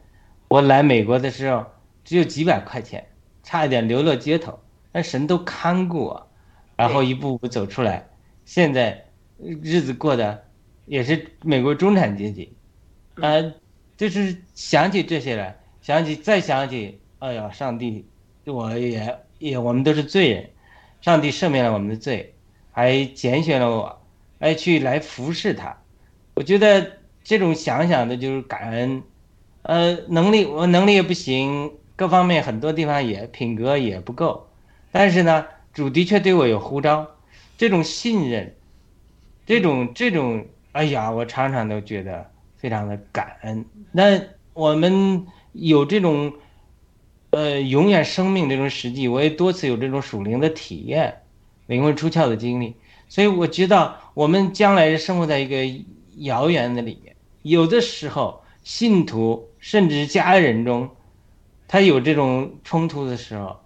[0.49, 1.65] 我来美国的时候
[2.05, 3.03] 只有几百块钱，
[3.43, 4.61] 差一点流落街头，
[4.93, 6.29] 但神都看顾我。
[6.77, 8.07] 然后一步步走出来，
[8.45, 9.07] 现在
[9.39, 10.45] 日子过得
[10.85, 12.55] 也是美国中产阶级，
[13.15, 13.55] 呃，
[13.97, 18.07] 就是想起这些来，想起再想起，哎呀，上帝，
[18.45, 20.51] 我也也我们都是罪人，
[21.01, 22.35] 上帝赦免了我们的罪，
[22.71, 24.03] 还拣选了我，
[24.39, 25.77] 来去来服侍他，
[26.35, 29.03] 我觉得这种想想的就是感恩，
[29.63, 34.49] 呃，能力我能力也不行，各方面很多地方也品格也不够，
[34.93, 35.47] 但是呢。
[35.75, 37.05] 主的确对我有呼召，
[37.59, 38.55] 这种信任，
[39.45, 42.31] 这种这种，哎呀，我常常都觉得
[42.65, 43.62] 非常的感恩。
[43.93, 44.19] 那
[44.55, 46.33] 我们有这种，
[47.29, 51.15] 呃，永远生命这种实际，我也多次有这种属灵的体验，
[51.67, 52.75] 灵魂出窍的经历。
[53.07, 55.85] 所以我知道，我们将来生活在一个
[56.21, 60.89] 遥远的里面，有的时候，信徒甚至家人中，
[61.69, 63.61] 他有这种冲突的时候。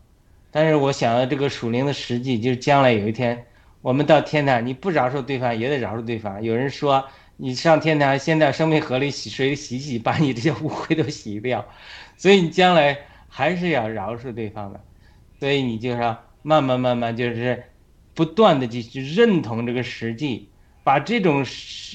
[0.50, 3.46] 但是我想到这个属灵的实际，就是将来有一天，
[3.80, 6.42] 我们到天堂，你不饶恕对方也得饶恕对方。
[6.42, 7.04] 有人说，
[7.40, 11.64] 你上天堂，先在生命河里洗水洗洗，把你这些污秽都洗掉，
[12.16, 12.98] 所以你将来
[13.28, 14.80] 还是要饶恕对方的。
[15.38, 17.62] 所以你就说，慢慢慢慢，就是
[18.12, 20.48] 不断的去去认同这个实际，
[20.82, 21.44] 把这种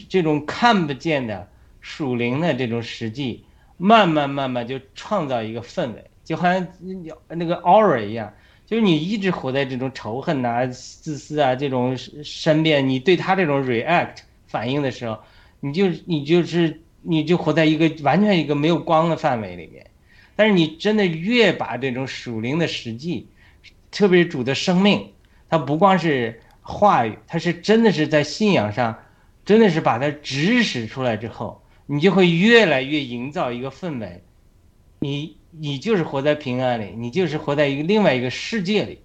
[0.07, 1.45] 这种看不见的
[1.81, 3.43] 属灵的这种实际，
[3.75, 6.65] 慢慢慢慢就创造一个氛围，就好像
[7.27, 8.33] 那个 aura 一样。
[8.65, 15.19] 就是你一直活在这种仇恨呐、自私啊这种身边，你对他这种 react 反应的时候，
[15.63, 19.89] 你就你就是你就活在一个完全一个没有光的范围里面。
[20.35, 23.27] 但是你真的越把这种属灵的实际，
[23.89, 25.13] 特别是主的生命，
[25.49, 28.99] 它不光是话语，它是真的是在信仰上，
[29.45, 34.21] 真的是把它指使出来之后，你就会越来越营造一个氛围，
[34.99, 35.37] 你。
[35.55, 38.97] 你就是活在平安里，你就是活在一个另外一个世界里，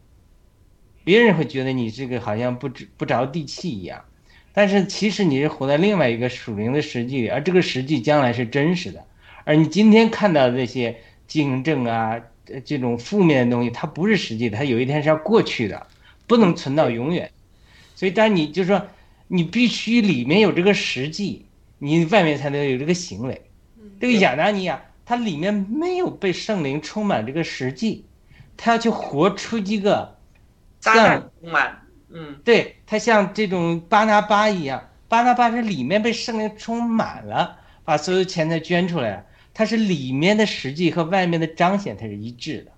[1.04, 4.02] 别人会觉得你这个好像不不着地气一样，
[4.58, 9.04] 但是其实你是活在另外一个属灵的实际里，而这个实际将来是真实的，
[9.44, 10.96] 而你今天看到的这些
[11.28, 12.20] 竞争啊，
[12.64, 15.86] 这种负面的东西，它不是实际的，它有一天是要过去的，
[16.26, 17.30] 不能存到永远，
[17.94, 18.84] 所以当你就是说
[19.28, 21.46] 你必须里面有这个实际，
[21.78, 23.40] 你外面才能有这个行为，
[24.00, 24.82] 这个亚拿尼亚。
[25.06, 28.04] 他里面没有被圣灵充满这个实际，
[28.56, 30.16] 他要去活出一个
[30.80, 31.80] 像充满，
[32.10, 42.72] 嗯，对他像这种巴拿巴一样，巴拿巴是里面被圣灵充满了，把所有钱财捐出来了，他是里面的实际和外面的彰显，它是一致的。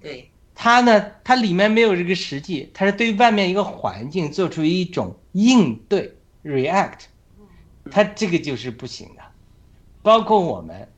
[0.00, 7.00] 对他呢，他里面没有这个实际，他是对外面一个环境做出一种应对 react，
[7.90, 9.22] 他这个就是不行的，
[10.02, 10.88] 包括我们。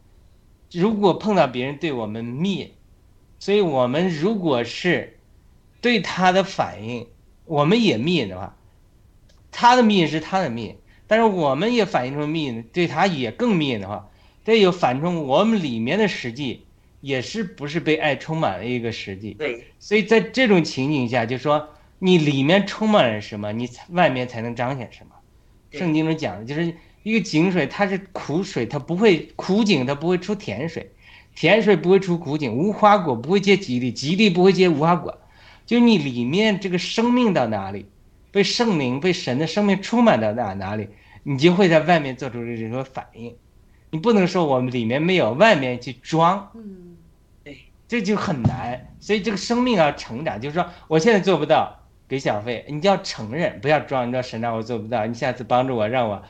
[0.72, 2.72] 如果碰到别人对我们灭，
[3.38, 5.18] 所以我们如果是
[5.82, 7.06] 对他的反应，
[7.52, 8.56] 我们也灭的话，
[9.50, 10.76] 他的灭是他的灭，
[11.06, 14.08] 但是我们也反映出灭，对他也更灭的话，
[14.42, 16.64] 这有反出我们里面的实际
[17.02, 19.34] 也是不是被爱充满了一个实际。
[19.34, 21.68] 对，所以在这种情景下，就说
[21.98, 25.12] 你里面充满了什么，你外面才能彰显什么。
[25.70, 26.74] 圣经中讲的就是。
[27.04, 30.92] 一个井水，它是苦水，它不会苦井，它不会出甜水，
[31.34, 35.18] 甜水不会出苦井，无花果不会结吉利，吉利不会结无花果。
[35.66, 37.86] 就你里面这个生命到哪里，
[38.30, 40.88] 被圣灵、被神的生命充满到哪哪里，
[41.22, 43.34] 你就会在外面做出这种反应。
[43.90, 46.50] 你不能说我们里面没有，外面去装。
[46.54, 46.96] 嗯，
[47.44, 48.88] 对，这就很难。
[49.00, 51.78] 所以这个生命要成长，就是说我现在做不到
[52.08, 54.08] 给小费，你就要承认，不要装。
[54.08, 56.22] 你说神啊，我做不到，你下次帮助我，让我。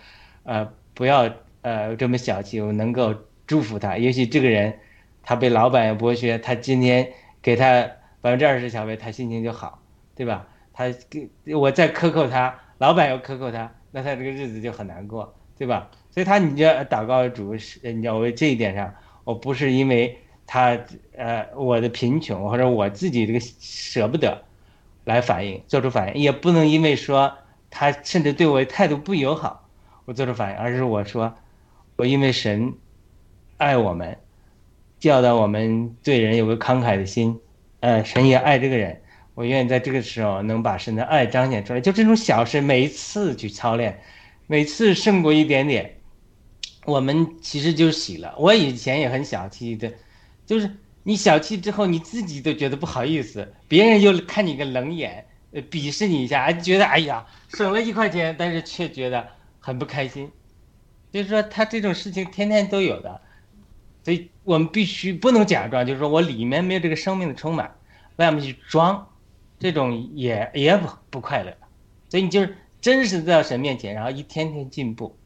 [0.44, 3.14] 呃，不要呃这么小气，我能够
[3.46, 3.96] 祝福他。
[3.96, 4.76] 也许这个人，
[5.22, 7.88] 他被老板剥削，他今天给他
[8.22, 9.82] 百分之二十小费，他心情就好，
[10.14, 10.48] 对吧？
[10.72, 15.90] 他给我再克扣他，老板又克扣他，那他这个日子就很难过，对吧？
[16.10, 18.94] 所以他你就祷告主，你要为这一点上，
[19.24, 20.78] 我不是因为他
[21.14, 24.42] 呃我的贫穷或者我自己这个舍不得
[25.04, 27.36] 来反应，做出反应，也不能因为说
[27.68, 29.68] 他甚至对我态度不友好。
[30.04, 31.32] 我做出反应，而是我说，
[31.94, 32.74] 我因为神
[33.56, 34.18] 爱我们，
[34.98, 37.38] 教导我们对人有个慷慨的心，
[37.82, 39.02] 呃，神也爱这个人，
[39.34, 41.80] 我愿意在这个时候能把神的爱彰显出来。
[41.80, 44.00] 就这种小事，每一次去操练，
[44.46, 45.96] 每次胜过一点点，
[46.84, 48.32] 我们其实就喜了。
[48.38, 49.92] 我以前也很小气的，
[50.46, 50.70] 就是
[51.02, 59.26] 你小气之后，你自己都觉得不好意思，别人又看你个冷眼，呃，鄙视你一下，还觉得哎呀省了一块钱，但是却觉得
[59.58, 60.30] 很不开心。
[61.10, 63.20] 就是说，他这种事情天天都有的，
[64.04, 67.74] 所以我们必须不能假装，就是说我里面没有这个生命的充满，
[68.16, 69.08] 外面去装，
[69.58, 71.52] 这种也也不不快乐。
[72.08, 75.16] 所以你就是真实在神面前，然后一天天进步。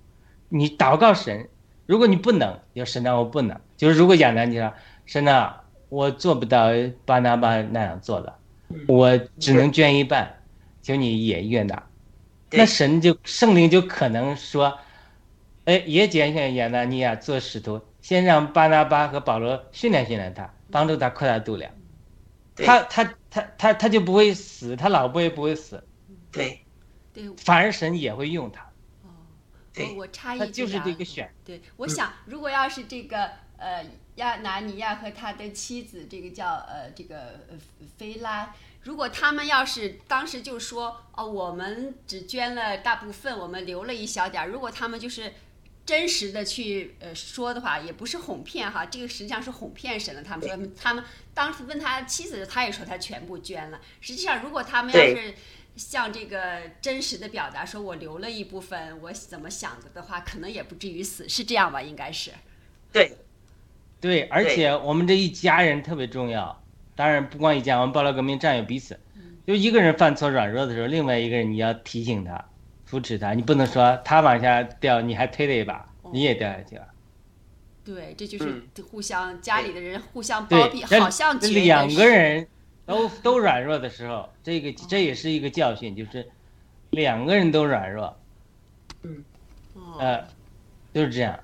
[0.49, 1.49] 你祷告神，
[1.87, 3.59] 如果你不能，就神啊，我不能。
[3.77, 4.73] 就是如果亚南你说
[5.05, 6.69] 神啊，我做不到
[7.05, 8.35] 巴拿巴那样做的，
[8.87, 10.37] 我只能捐一半，
[10.83, 11.83] 求你也悦纳。
[12.53, 14.79] 那神就圣灵就可能说，
[15.65, 21.73] 哎，也拣选亚拿尼亚做使徒，先让巴拿巴和保罗训练训练他，帮助他扩大度量。
[22.55, 25.83] 他他他他他就不会死，他老婆也不会死。
[26.31, 26.65] 对，
[27.13, 28.63] 对，反而神也会用他。
[29.03, 29.11] 哦
[29.77, 31.29] 我我插一句啊，他就是这个选。
[31.45, 33.85] 对，我想如果要是这个呃
[34.15, 37.17] 亚拿尼亚和他的妻子，这个叫呃这个
[37.51, 37.59] 呃
[37.99, 45.33] 菲拉，如果他们要是当时就说哦，我们只捐了大部分，我们留了一小点儿，如果他们就是
[45.87, 50.23] 真实的去呃说的话，也不是哄骗哈，这个实际上是哄骗神了。
[50.23, 53.81] 他们说他们当时问他妻子，他也说他全部捐了。
[54.01, 55.35] 实际上，如果他们要是
[55.77, 61.81] 像这个真实的表达，说我留了一部分，我怎么想的的话，可能也不至于死，是这样吧？
[61.81, 62.33] 应该是。
[62.93, 63.17] 对，
[64.01, 66.63] 对，而且我们这一家人特别重要。
[66.97, 68.99] 当然，不光一家，我们暴乱革命战友彼此。
[69.47, 72.45] 就一个人犯错软弱的时候，另外一个人你要提醒他、
[72.87, 76.89] 扶持他，你不能说他往下掉，你还推了一把，你也掉下去了。
[77.85, 82.49] 对，这就是互相家里的人互相包庇，好像两个人。
[82.87, 86.25] 都都软弱的时候，这个这也是一个教训，就是
[86.91, 88.17] 两个人都软弱，
[89.03, 89.25] 嗯，
[89.99, 90.25] 呃，
[90.95, 91.37] 就是这样。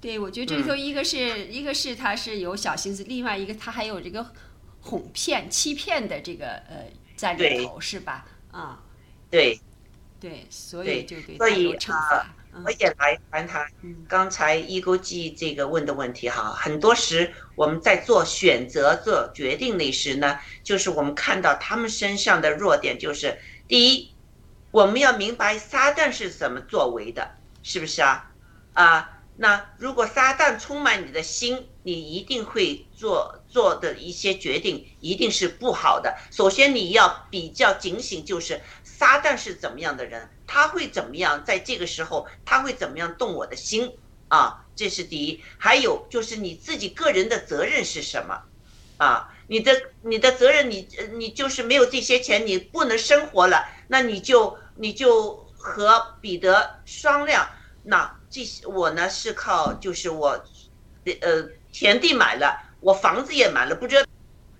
[0.00, 4.26] 对，我觉得这里头一个是一个是他是有小心思，另外一个他还有这个
[4.80, 8.26] 哄骗、欺骗的这个呃在里头，是吧？
[8.50, 8.82] 啊，
[9.30, 9.60] 对，
[10.20, 12.26] 对，所以就对所以有惩罚。
[12.64, 13.64] 我也来谈谈
[14.08, 16.52] 刚才一钩记这个问的问题哈。
[16.52, 23.38] 很多时我们在做选择、做决定那时呢，就是我们看到他们身上的弱点，就是
[23.68, 24.12] 第一，
[24.72, 28.32] 我们要明白撒旦是怎么作为的，是不是啊？
[28.72, 36.16] 啊，那如果撒旦充满你的心，你一定会做做的一些决定一定是不好的。
[36.30, 40.30] 首先你要比较警醒，就是撒旦是怎么样的人。
[40.46, 41.44] 他会怎么样？
[41.44, 43.92] 在这个时候，他会怎么样动我的心
[44.28, 44.64] 啊？
[44.74, 45.40] 这是第一。
[45.58, 48.42] 还有就是你自己个人的责任是什么？
[48.96, 49.72] 啊，你的
[50.02, 57.48] 你的责任，你你就是没有这些钱，你不能生活了，那你就你就和彼得商量。
[57.82, 60.44] 那这些我呢是靠就是我，
[61.22, 64.02] 呃，田地买了，我房子也买了，不知道。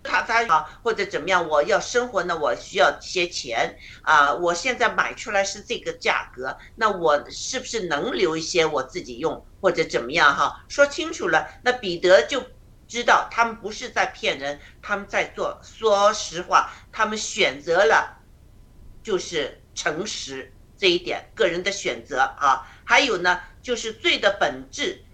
[0.02, 1.47] 他他啊或者怎么样？
[1.47, 4.32] 我要生活呢，我需要些钱啊！
[4.32, 10.34] 我现在买出来是这个价格，那我是不是能留一些我自己用或者怎么样？
[10.34, 12.42] 哈，说清楚了，那彼得就
[12.88, 18.16] 知道他们不是在骗人，他们在做说实话，他们选择了
[19.02, 22.66] 就是诚实这一点，个人的选择啊。
[22.86, 25.05] 还有呢，就是罪的本质。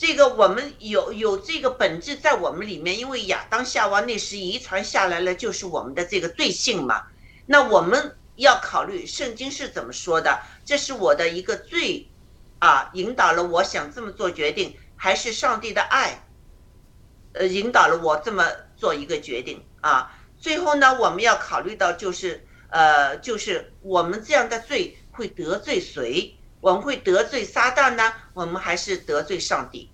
[0.00, 7.08] 这个我们有有这个本质在我们里面，因为亚当夏娃那时遗传下来了，就是我们的这个罪性嘛。
[7.44, 12.08] 那我们要考虑圣经是怎么说的，这是我的一个罪，
[12.60, 16.26] 啊，引导了我想这么做决定，还是上帝的爱，
[17.34, 18.46] 呃，引导了我这么
[18.78, 20.18] 做一个决定啊。
[20.38, 26.38] 最后呢，我们要考虑到就是呃，就是我们这样的罪会得罪谁？
[26.60, 28.12] 我们会得罪撒旦呢？
[28.34, 29.88] 我们还是得罪上帝？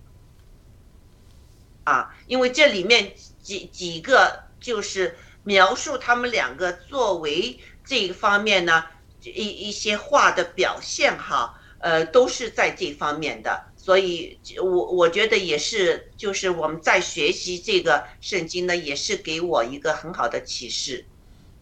[1.85, 8.85] 啊，因为这里面几几个就是描述他们两个作为这一方面呢，
[9.23, 13.67] 一一些话的表现哈，呃，都是在这方面的。
[13.77, 21.05] 所以，我我觉得也是，就是我们在学习这个圣经呢，也是给我一个很好的启示。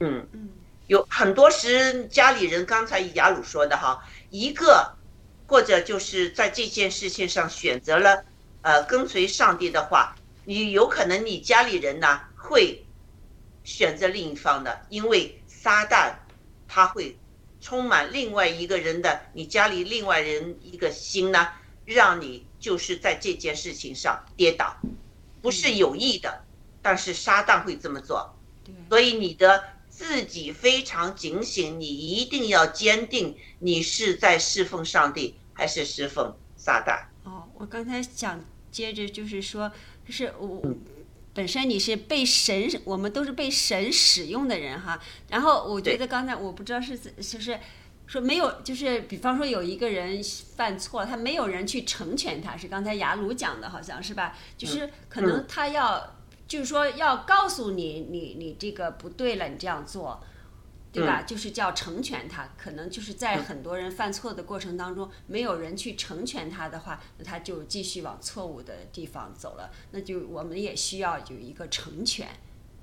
[0.01, 0.49] 嗯嗯，
[0.87, 4.03] 有很多时家里人刚才雅鲁说的哈。
[4.31, 4.94] 一个，
[5.47, 8.25] 或者就是在这件事情上选择了，
[8.63, 10.15] 呃，跟随上帝的话，
[10.45, 12.85] 你有可能你家里人呢会
[13.63, 16.15] 选择另一方的，因为撒旦
[16.67, 17.17] 他会
[17.61, 21.49] 充满另外一个人的，你家里另外人一个心呢，
[21.85, 24.77] 让你就是在这件事情上跌倒，
[25.41, 26.45] 不是有意的，
[26.83, 28.35] 但是撒旦会这么做，
[28.89, 29.63] 所以你的
[29.97, 37.05] 自己非常警醒，你一定要坚定，你是在侍奉上帝还是侍奉撒旦？
[37.23, 39.71] 哦，我刚才想接着就是说，
[40.05, 40.61] 就是我。
[41.37, 45.01] 本身你是被神，我们都是被神使用的人哈。
[45.29, 47.59] 然后我觉得刚才我不知道是就是
[48.07, 50.23] 说没有，就是比方说有一个人
[50.55, 54.39] 犯错，他没有人去成全他，是刚才雅鲁讲的，好像是吧？
[54.57, 56.14] 就是可能他要，
[56.47, 60.23] 就是说要告诉你，你你这个不对了，你这样做。
[60.95, 61.23] 对吧？
[61.23, 69.73] 就是叫成全他，可能就是在很多人犯错的过程当中，没有人去成全他的话，那他就继续往错误的地方走了。
[69.91, 72.29] 那就我们也需要有一个成全，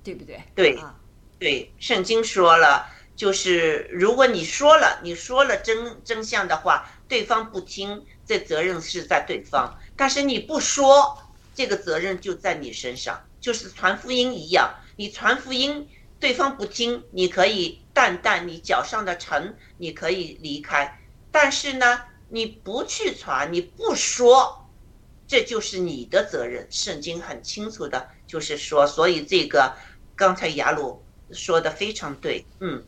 [0.04, 0.44] 对不对？
[0.54, 1.00] 对啊，
[1.40, 2.86] 对，圣经说了，
[3.16, 11.18] 就是如果你说了，你说了真真相的话，对方不听，这责任是在对方；但是你不说，
[11.56, 15.90] 这个责任就在你身上，就是传福音一样，你传福音。
[16.22, 21.02] 对方不听，你可以淡淡你脚上的尘，你可以离开。
[21.32, 22.00] 但是呢，
[22.30, 24.70] 你不去传，你不说，
[25.28, 26.68] 这就是你的责任。
[26.70, 29.74] 圣经很清楚的，就是说，所以这个
[30.16, 32.46] 刚才雅鲁说的非常对。
[32.60, 32.84] 嗯，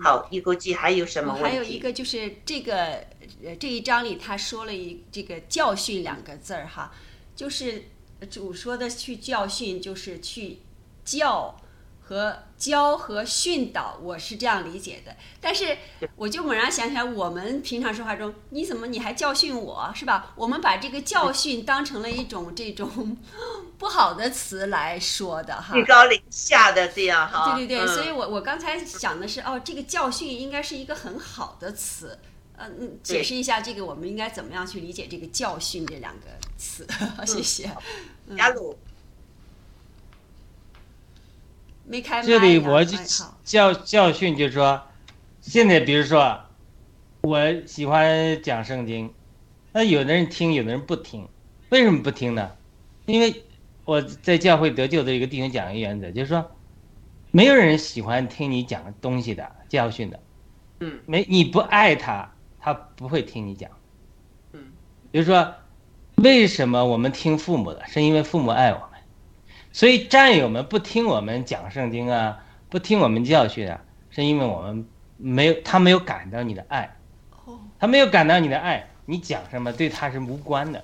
[0.00, 1.48] 好，一估计还有什么问题？
[1.48, 3.04] 还有一个就是这个
[3.42, 6.94] 呃这一章里他说了一这个教训两个字儿哈，
[7.34, 7.82] 就是
[8.30, 10.60] 主说的去教训，就是去
[11.04, 11.56] 教。
[12.08, 15.16] 和教和训导，我是这样理解的。
[15.40, 15.76] 但是
[16.14, 20.32] 我就猛然想起来，我们平常说话中，你怎么你还教训我，是吧？
[20.36, 23.18] 我们把这个教训当成了一种这种
[23.76, 25.74] 不好的词来说的哈。
[25.74, 27.56] 居高临下的这样哈。
[27.56, 32.16] 对对对，所以我我刚才想的是，哦，这个教训应该是一个很好的词。
[32.56, 36.26] 嗯嗯，解释一下这个，我们应该怎么样去理解这个教训这两个
[36.56, 36.86] 词？
[37.26, 37.70] 谢谢。
[38.36, 38.76] 雅鲁。
[42.24, 42.98] 这里我就
[43.44, 44.82] 教教训，就是说，
[45.40, 46.40] 现在比如说，
[47.20, 49.14] 我喜欢讲圣经，
[49.72, 51.28] 那有的人听，有的人不听，
[51.68, 52.50] 为什么不听呢？
[53.04, 53.44] 因为
[53.84, 56.50] 我在教会得救的一个弟兄讲一个原则，就是说，
[57.30, 60.20] 没有人喜欢听你讲东西的教训的，
[60.80, 63.70] 嗯，没你不爱他，他不会听你讲，
[64.50, 64.72] 嗯，
[65.12, 65.54] 比如说，
[66.16, 68.88] 为什么我们听父母的，是因为父母爱我们。
[69.72, 74.86] 所以战友们不听我们讲圣经啊，不听我们教训啊，是因为我们
[75.18, 76.96] 没有他没有感到你的爱，
[77.78, 80.82] 他没有感到你的爱，你讲什么对他是无关的，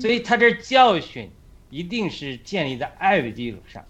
[0.00, 1.30] 所以他这教训
[1.70, 3.84] 一定是建立在爱的基础上，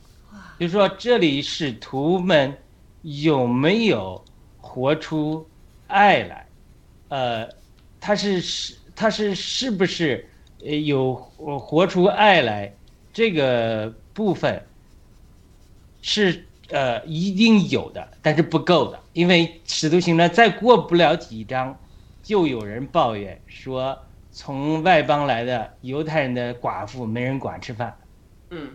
[0.61, 2.55] 就是说这里使徒们
[3.01, 4.23] 有没有
[4.59, 5.49] 活出
[5.87, 6.47] 爱来，
[7.09, 7.49] 呃，
[7.99, 10.29] 他是是他是是不是
[10.67, 12.75] 呃有活出爱来
[13.13, 13.95] 这个。
[14.17, 14.65] 部分
[16.01, 21.79] 是呃一定有的，但是不够的，因为使徒行传再过不了几章，
[22.23, 23.99] 就有人抱怨说，
[24.31, 27.95] 从外邦来的犹太人的寡妇没人管吃饭，
[28.49, 28.71] 嗯，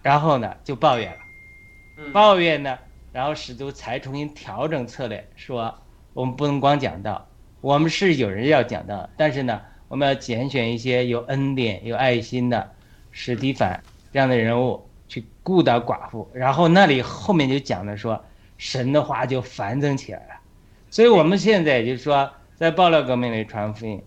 [0.00, 2.78] 然后呢就抱怨了，抱怨呢，
[3.12, 5.78] 然后使徒才重新调整策略，说
[6.14, 7.28] 我们不能光讲道，
[7.60, 9.60] 我们是有人要讲道，但是呢，
[9.92, 12.70] 我们要拣选一些有恩典、有爱心的。
[13.10, 13.78] 史蒂凡
[14.10, 18.18] 这样的人物去顾到寡妇，然后那里后面就讲的说，
[18.56, 20.40] 神的话就繁增起来了。
[20.88, 24.02] 所以我们现在就是说，在爆料革命里传福音，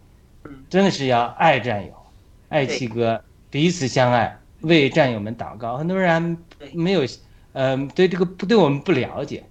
[0.72, 1.94] 真的是要爱战友，
[2.50, 5.78] 爱七哥，彼此相爱，为战友们祷告。
[5.78, 6.36] 很多人
[6.74, 7.06] 没有，
[7.54, 9.44] 呃，对这个不对我们不了解，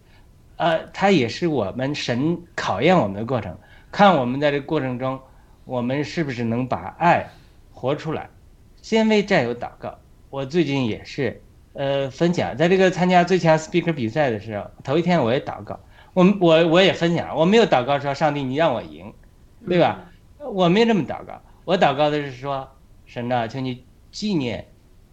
[0.57, 3.57] 呃，他也是我们神考验我们的过程，
[3.93, 5.21] 看我们在这过程中，
[5.65, 7.27] 我们是不是能把爱
[7.73, 8.29] 活出来。
[8.83, 9.99] 先为战友祷告。
[10.31, 11.41] 我最近也是，
[11.75, 15.79] 呃，分享在这个参加最强 speaker 比赛的时候，头一天我也祷告。
[16.13, 19.13] 我我我也分享，我没有祷告说上帝你让我赢，
[19.69, 20.11] 对吧？
[20.39, 21.41] 我没这么祷告。
[21.65, 22.69] 我祷告的是说，
[23.07, 24.67] 神啊，请你纪念，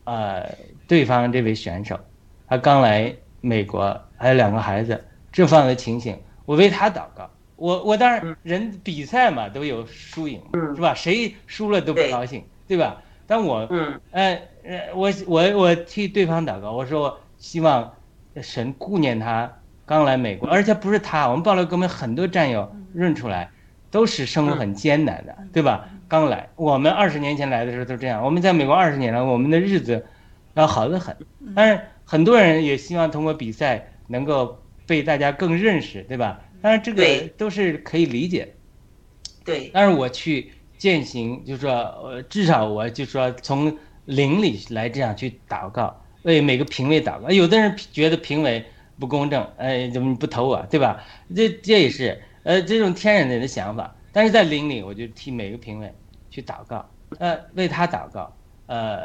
[0.04, 0.50] 呃，
[0.88, 2.00] 对方这位选手，
[2.48, 7.30] 他刚来美国，还有两个孩子，这方的情形，我为他祷告。
[7.62, 10.42] 我我当然人比赛嘛都有输赢，
[10.76, 10.96] 是吧？
[10.96, 13.04] 谁输了都不高兴，对吧？
[13.28, 17.94] 但我，嗯，呃，呃，我我我替对方祷告，我说希望
[18.42, 19.48] 神顾念他
[19.86, 23.52] 刚来美国，而且不是他，我们报了给我们很多战友认出来，
[23.92, 25.88] 都是生活很艰难的，对吧？
[26.08, 30.04] 刚来，我们二十年前来的时候都这样，我们在美国二十年了，我们的日子
[30.56, 31.16] 要好得很。
[31.56, 34.58] 但是很多人也希望通过比赛能够
[34.88, 36.42] 被大家更认识，对吧？
[36.62, 38.54] 当然这个都是可以理解。
[39.44, 39.70] 对。
[39.74, 40.52] 但是我去。
[40.82, 41.72] 践行，就是说，
[42.04, 47.30] 呃，至少我就说从灵里来这样去祷告，为每个评委祷告。
[47.30, 48.66] 有的人觉得评委
[48.98, 51.04] 不公正，哎，怎么不投我，对吧？
[51.36, 53.96] 这这也是呃这种天然的想法。
[54.12, 55.94] 但是在灵里，我就替每个评委
[56.32, 56.90] 去祷告，
[57.20, 58.36] 呃，为他祷告，
[58.66, 59.02] 呃，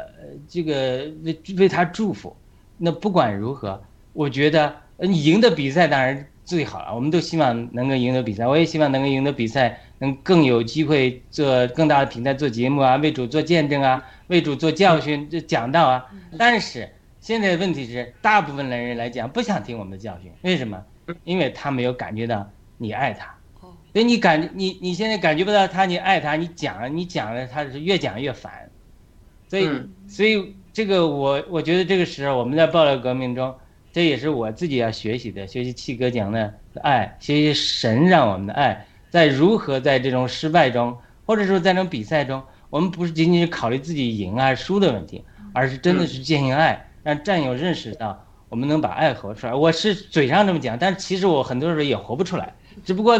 [0.49, 2.35] 这个为为他祝福。
[2.79, 3.79] 那不管如何，
[4.13, 8.47] 我觉得你赢得比赛当然最好了，我们都希望能够赢得比赛。
[8.47, 16.05] 我也希望能够赢得比赛，能更有机会做更大的平台做节目啊，为主做见证啊，为主做教训、这讲道啊。
[16.37, 20.81] 但是现在的问题是，大部分的人来讲不想听我们的教训，为什么？
[21.25, 23.35] 因为他没有感觉到你爱他。
[23.91, 28.69] 所以你感你你现在感觉不到他，你爱他，你讲了你讲了，他是越讲越烦。
[29.49, 29.69] 所以
[30.07, 33.53] 所以这个我我觉得这个时候我们在爆料革命中，
[33.97, 36.53] 这也是我自己要学习的，学习七哥讲的
[36.83, 40.95] 爱，学习神让我们的爱，在如何在这种失败中，
[41.25, 49.55] 或者说在这种比赛中，我们不是仅仅是考虑自己赢还是输的问题，而是真的是践行爱，让战友认识到我们能把爱活出来。
[49.55, 52.53] 我是嘴上这么讲，但是其实我很多时候也活不出来。
[52.85, 53.17] 只不过，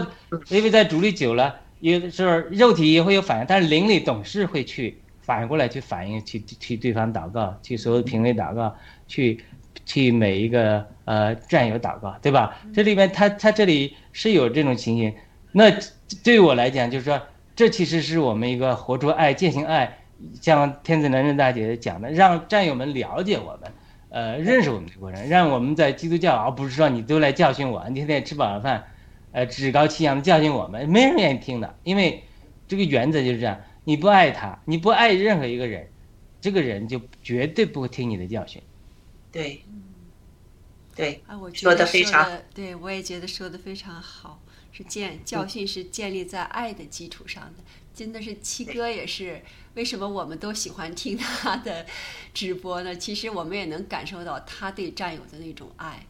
[0.50, 8.76] 因为在主力久了，有的时候肉体也会有反应，但是灵里总是会去反应过来，去反应，去替对方祷告，去所有的评委祷告，
[9.08, 9.44] 去
[9.88, 12.60] 替每一个呃战友祷告，对吧？
[12.74, 15.16] 这里面他他这里是有这种情形。
[15.54, 15.72] 那
[16.24, 17.20] 对我来讲，就是说，
[17.56, 19.98] 这其实是我们一个活出爱、践行爱，
[20.42, 23.72] 像天子男人大姐讲的，让战友们了解我们，
[24.10, 28.84] 呃，认识我们的过程，让我们在基督教，而不是说你都来教训我，你天天吃饱了饭。
[29.32, 32.24] 呃，趾高气扬的教训我们，没人愿意听的，因为
[32.68, 35.88] 这个原则就是这样：你不爱他，你不爱任何一个人，
[36.42, 38.62] 这个人就绝对不会听你的教训。
[39.38, 39.64] 对，
[40.96, 44.42] 对，啊，我说的非常，对我也觉得说的非常好，
[44.72, 49.40] 是建教训是建立在爱的基础上的，真的是七哥也是，
[49.76, 51.86] 为什么我们都喜欢听他的
[52.34, 52.96] 直播呢？
[52.96, 56.04] 其实我们也能感受到他对战友的那种爱，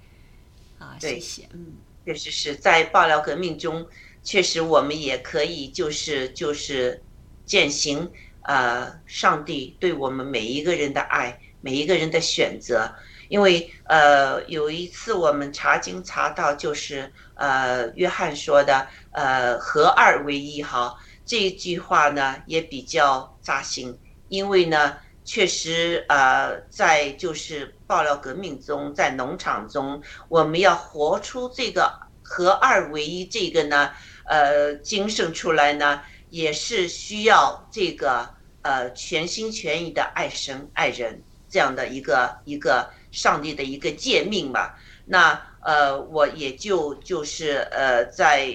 [0.79, 1.73] 啊，谢谢，嗯。
[2.05, 3.85] 确实是在爆料革命中，
[4.23, 7.03] 确实我们也可以就是就是
[7.45, 8.09] 践行
[8.43, 12.95] 呃上帝对我们每一个人的爱，每一个人的选择。
[13.29, 20.95] 因为呃有一次我们查经查到，就是呃约翰说的呃合二为一哈
[21.25, 23.97] 这一句话呢也比较扎心，
[24.29, 27.73] 因为呢确实呃在就是。
[27.87, 31.89] 爆料革命中，在农场中，我们要活出这个
[32.21, 33.89] 合二为一这个呢，
[34.25, 38.29] 呃，精神出来呢，也是需要这个
[38.61, 44.77] 呃全心全意的爱神爱人这样的一个一个上帝的一个诫命吧。
[45.05, 48.53] 那呃，我也就就是呃，在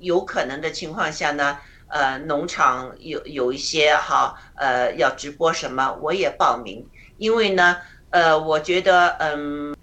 [0.00, 1.58] 有可能的情况下呢，
[1.88, 6.86] 呃，农场有有一些哈呃要直播什么，我也报名，
[7.16, 7.78] 因为呢。
[8.14, 9.74] 呃，我觉得，嗯，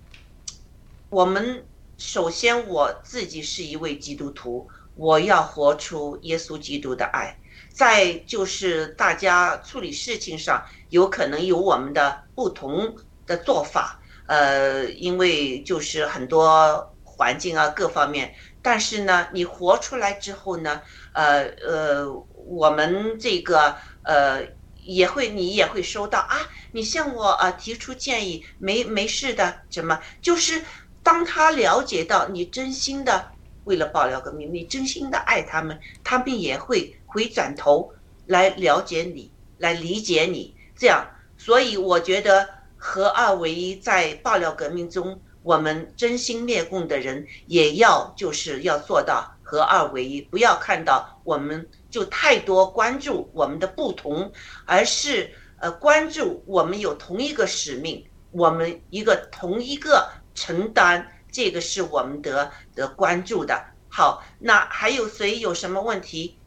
[1.09, 1.65] 我们
[1.97, 7.35] 首先我自己是一位基督徒，我要活出耶稣基督的爱。
[7.73, 12.95] 再就是大家处理事情上有可能有我们的不同
[13.25, 13.98] 的做法，
[14.29, 18.31] 呃，因为就是很多环境啊各方面，
[18.61, 20.81] 但是呢，你活出来之后呢，
[21.13, 22.07] 呃呃，
[22.45, 24.43] 我们这个呃
[24.83, 26.37] 也会你也会收到啊。
[26.71, 30.63] 你向我啊提出建议，没没事的，怎么就是
[31.01, 33.31] 当他了解到你真心的
[33.63, 37.91] 为了爆料革命，你真心的爱他们，他们也会回转头
[38.27, 40.55] 来了解你，来理解你。
[40.77, 41.03] 这样，
[41.35, 42.47] 所以我觉得
[42.79, 54.31] 合二为一，在爆料革命中，我们真心灭共的人也要就是要做到合二为一，不要看到我们就太多关注我们的不同，
[54.65, 55.29] 而是。
[55.61, 58.01] 呃，关注我们有同一个使命，
[58.31, 63.61] 我们一个同一个承担，这个是我们得得关注的。
[63.89, 66.37] 好，那还有谁有什么问题？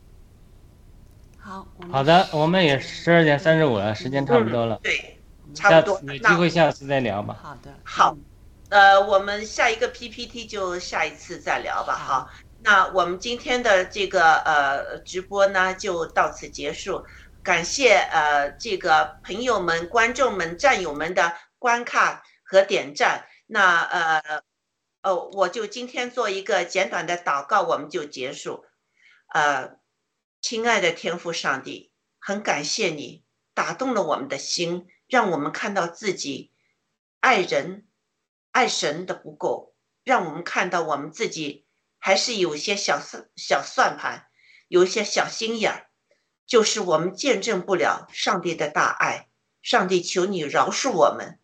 [1.36, 4.80] 好，好的，我们也十二点三十五了，时间差不多了。
[4.82, 5.18] 对，
[5.54, 6.00] 差不多。
[6.04, 7.38] 有机会下次再聊吧。
[7.42, 8.16] 好的，好，
[8.68, 11.94] 呃，我们下一个 PPT 就下一次再聊吧。
[11.94, 12.30] 好，
[12.62, 17.04] 那我们今天的这个呃直播呢，就到此结束。
[17.42, 23.26] 感谢呃这个朋友们、观众们、战友们的观看和点赞。
[23.46, 24.42] 那呃
[25.02, 28.64] 哦，我就今天做一个简短的祷告，我们就结束。
[29.34, 29.72] 呃，
[30.40, 33.24] 亲爱的天父上帝，很感谢你
[33.54, 36.52] 打动了我们的心，让我们看到自己
[37.20, 37.86] 爱人、
[38.51, 39.74] 爱神的不够，
[40.05, 41.66] 让我们看到我们自己
[41.98, 44.28] 还是有些小算小算盘，
[44.68, 45.90] 有一些小心眼儿。
[46.47, 49.28] 就是我们见证不了上帝的大爱，
[49.60, 51.39] 上帝求你饶恕我们，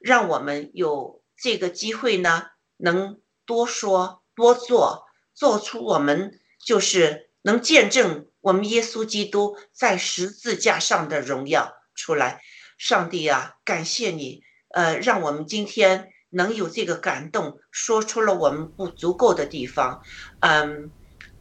[0.00, 12.42] 让我们有这个机会呢，能多说多做，做出我们就是能见证我们耶稣基督在十字架上的荣耀出来。
[12.82, 20.02] 上帝啊，感谢你，呃，让我们今天能有这个感动，说出了我们不足够的地方。
[20.40, 20.90] 嗯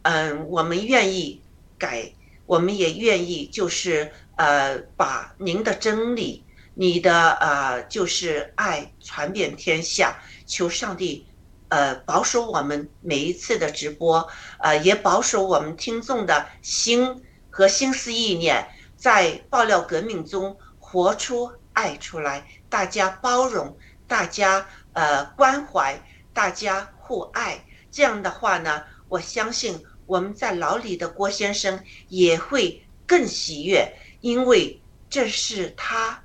[0.04, 1.42] 嗯，我们愿意
[1.80, 2.14] 改，
[2.46, 6.46] 我们也愿意就是呃，把您的真理。
[6.76, 11.26] 你的呃，就是爱传遍天下，求上帝，
[11.70, 18.64] 呃，保守我们每一次的直播，呃，也保守我们听众的心和心思意念，
[18.96, 20.56] 在爆料革命中
[20.92, 23.78] 活出爱出来，大家包容，
[24.08, 25.98] 大家呃关怀，
[26.34, 33.90] 大家互爱，这样的话呢，我相信我们在牢里的郭先生也会更喜悦，
[34.20, 36.22] 因为这是他。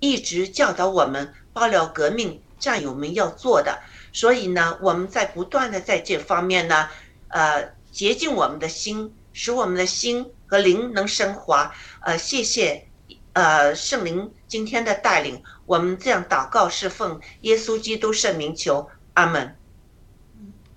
[0.00, 3.78] 一直教导我们爆料革命战友们要做的，
[4.14, 6.88] 所以呢，我们在不断的在这方面呢，
[7.28, 11.70] 呃，洁净我们的心，使我们的心和灵能升华。
[12.00, 12.86] 呃，谢谢，
[13.34, 19.56] 呃，圣灵今天的带领，我们这样祷告是奉耶稣基督圣名求，阿门。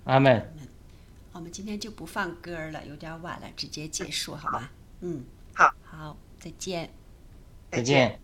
[0.04, 0.54] 阿门。
[1.32, 4.72] 我们今天就不放歌了，有点晚了，直接结束好吧？
[5.00, 5.24] 嗯，
[5.54, 6.92] 好，好，再见，
[7.70, 8.18] 再见。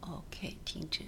[0.00, 1.02] OK，停止。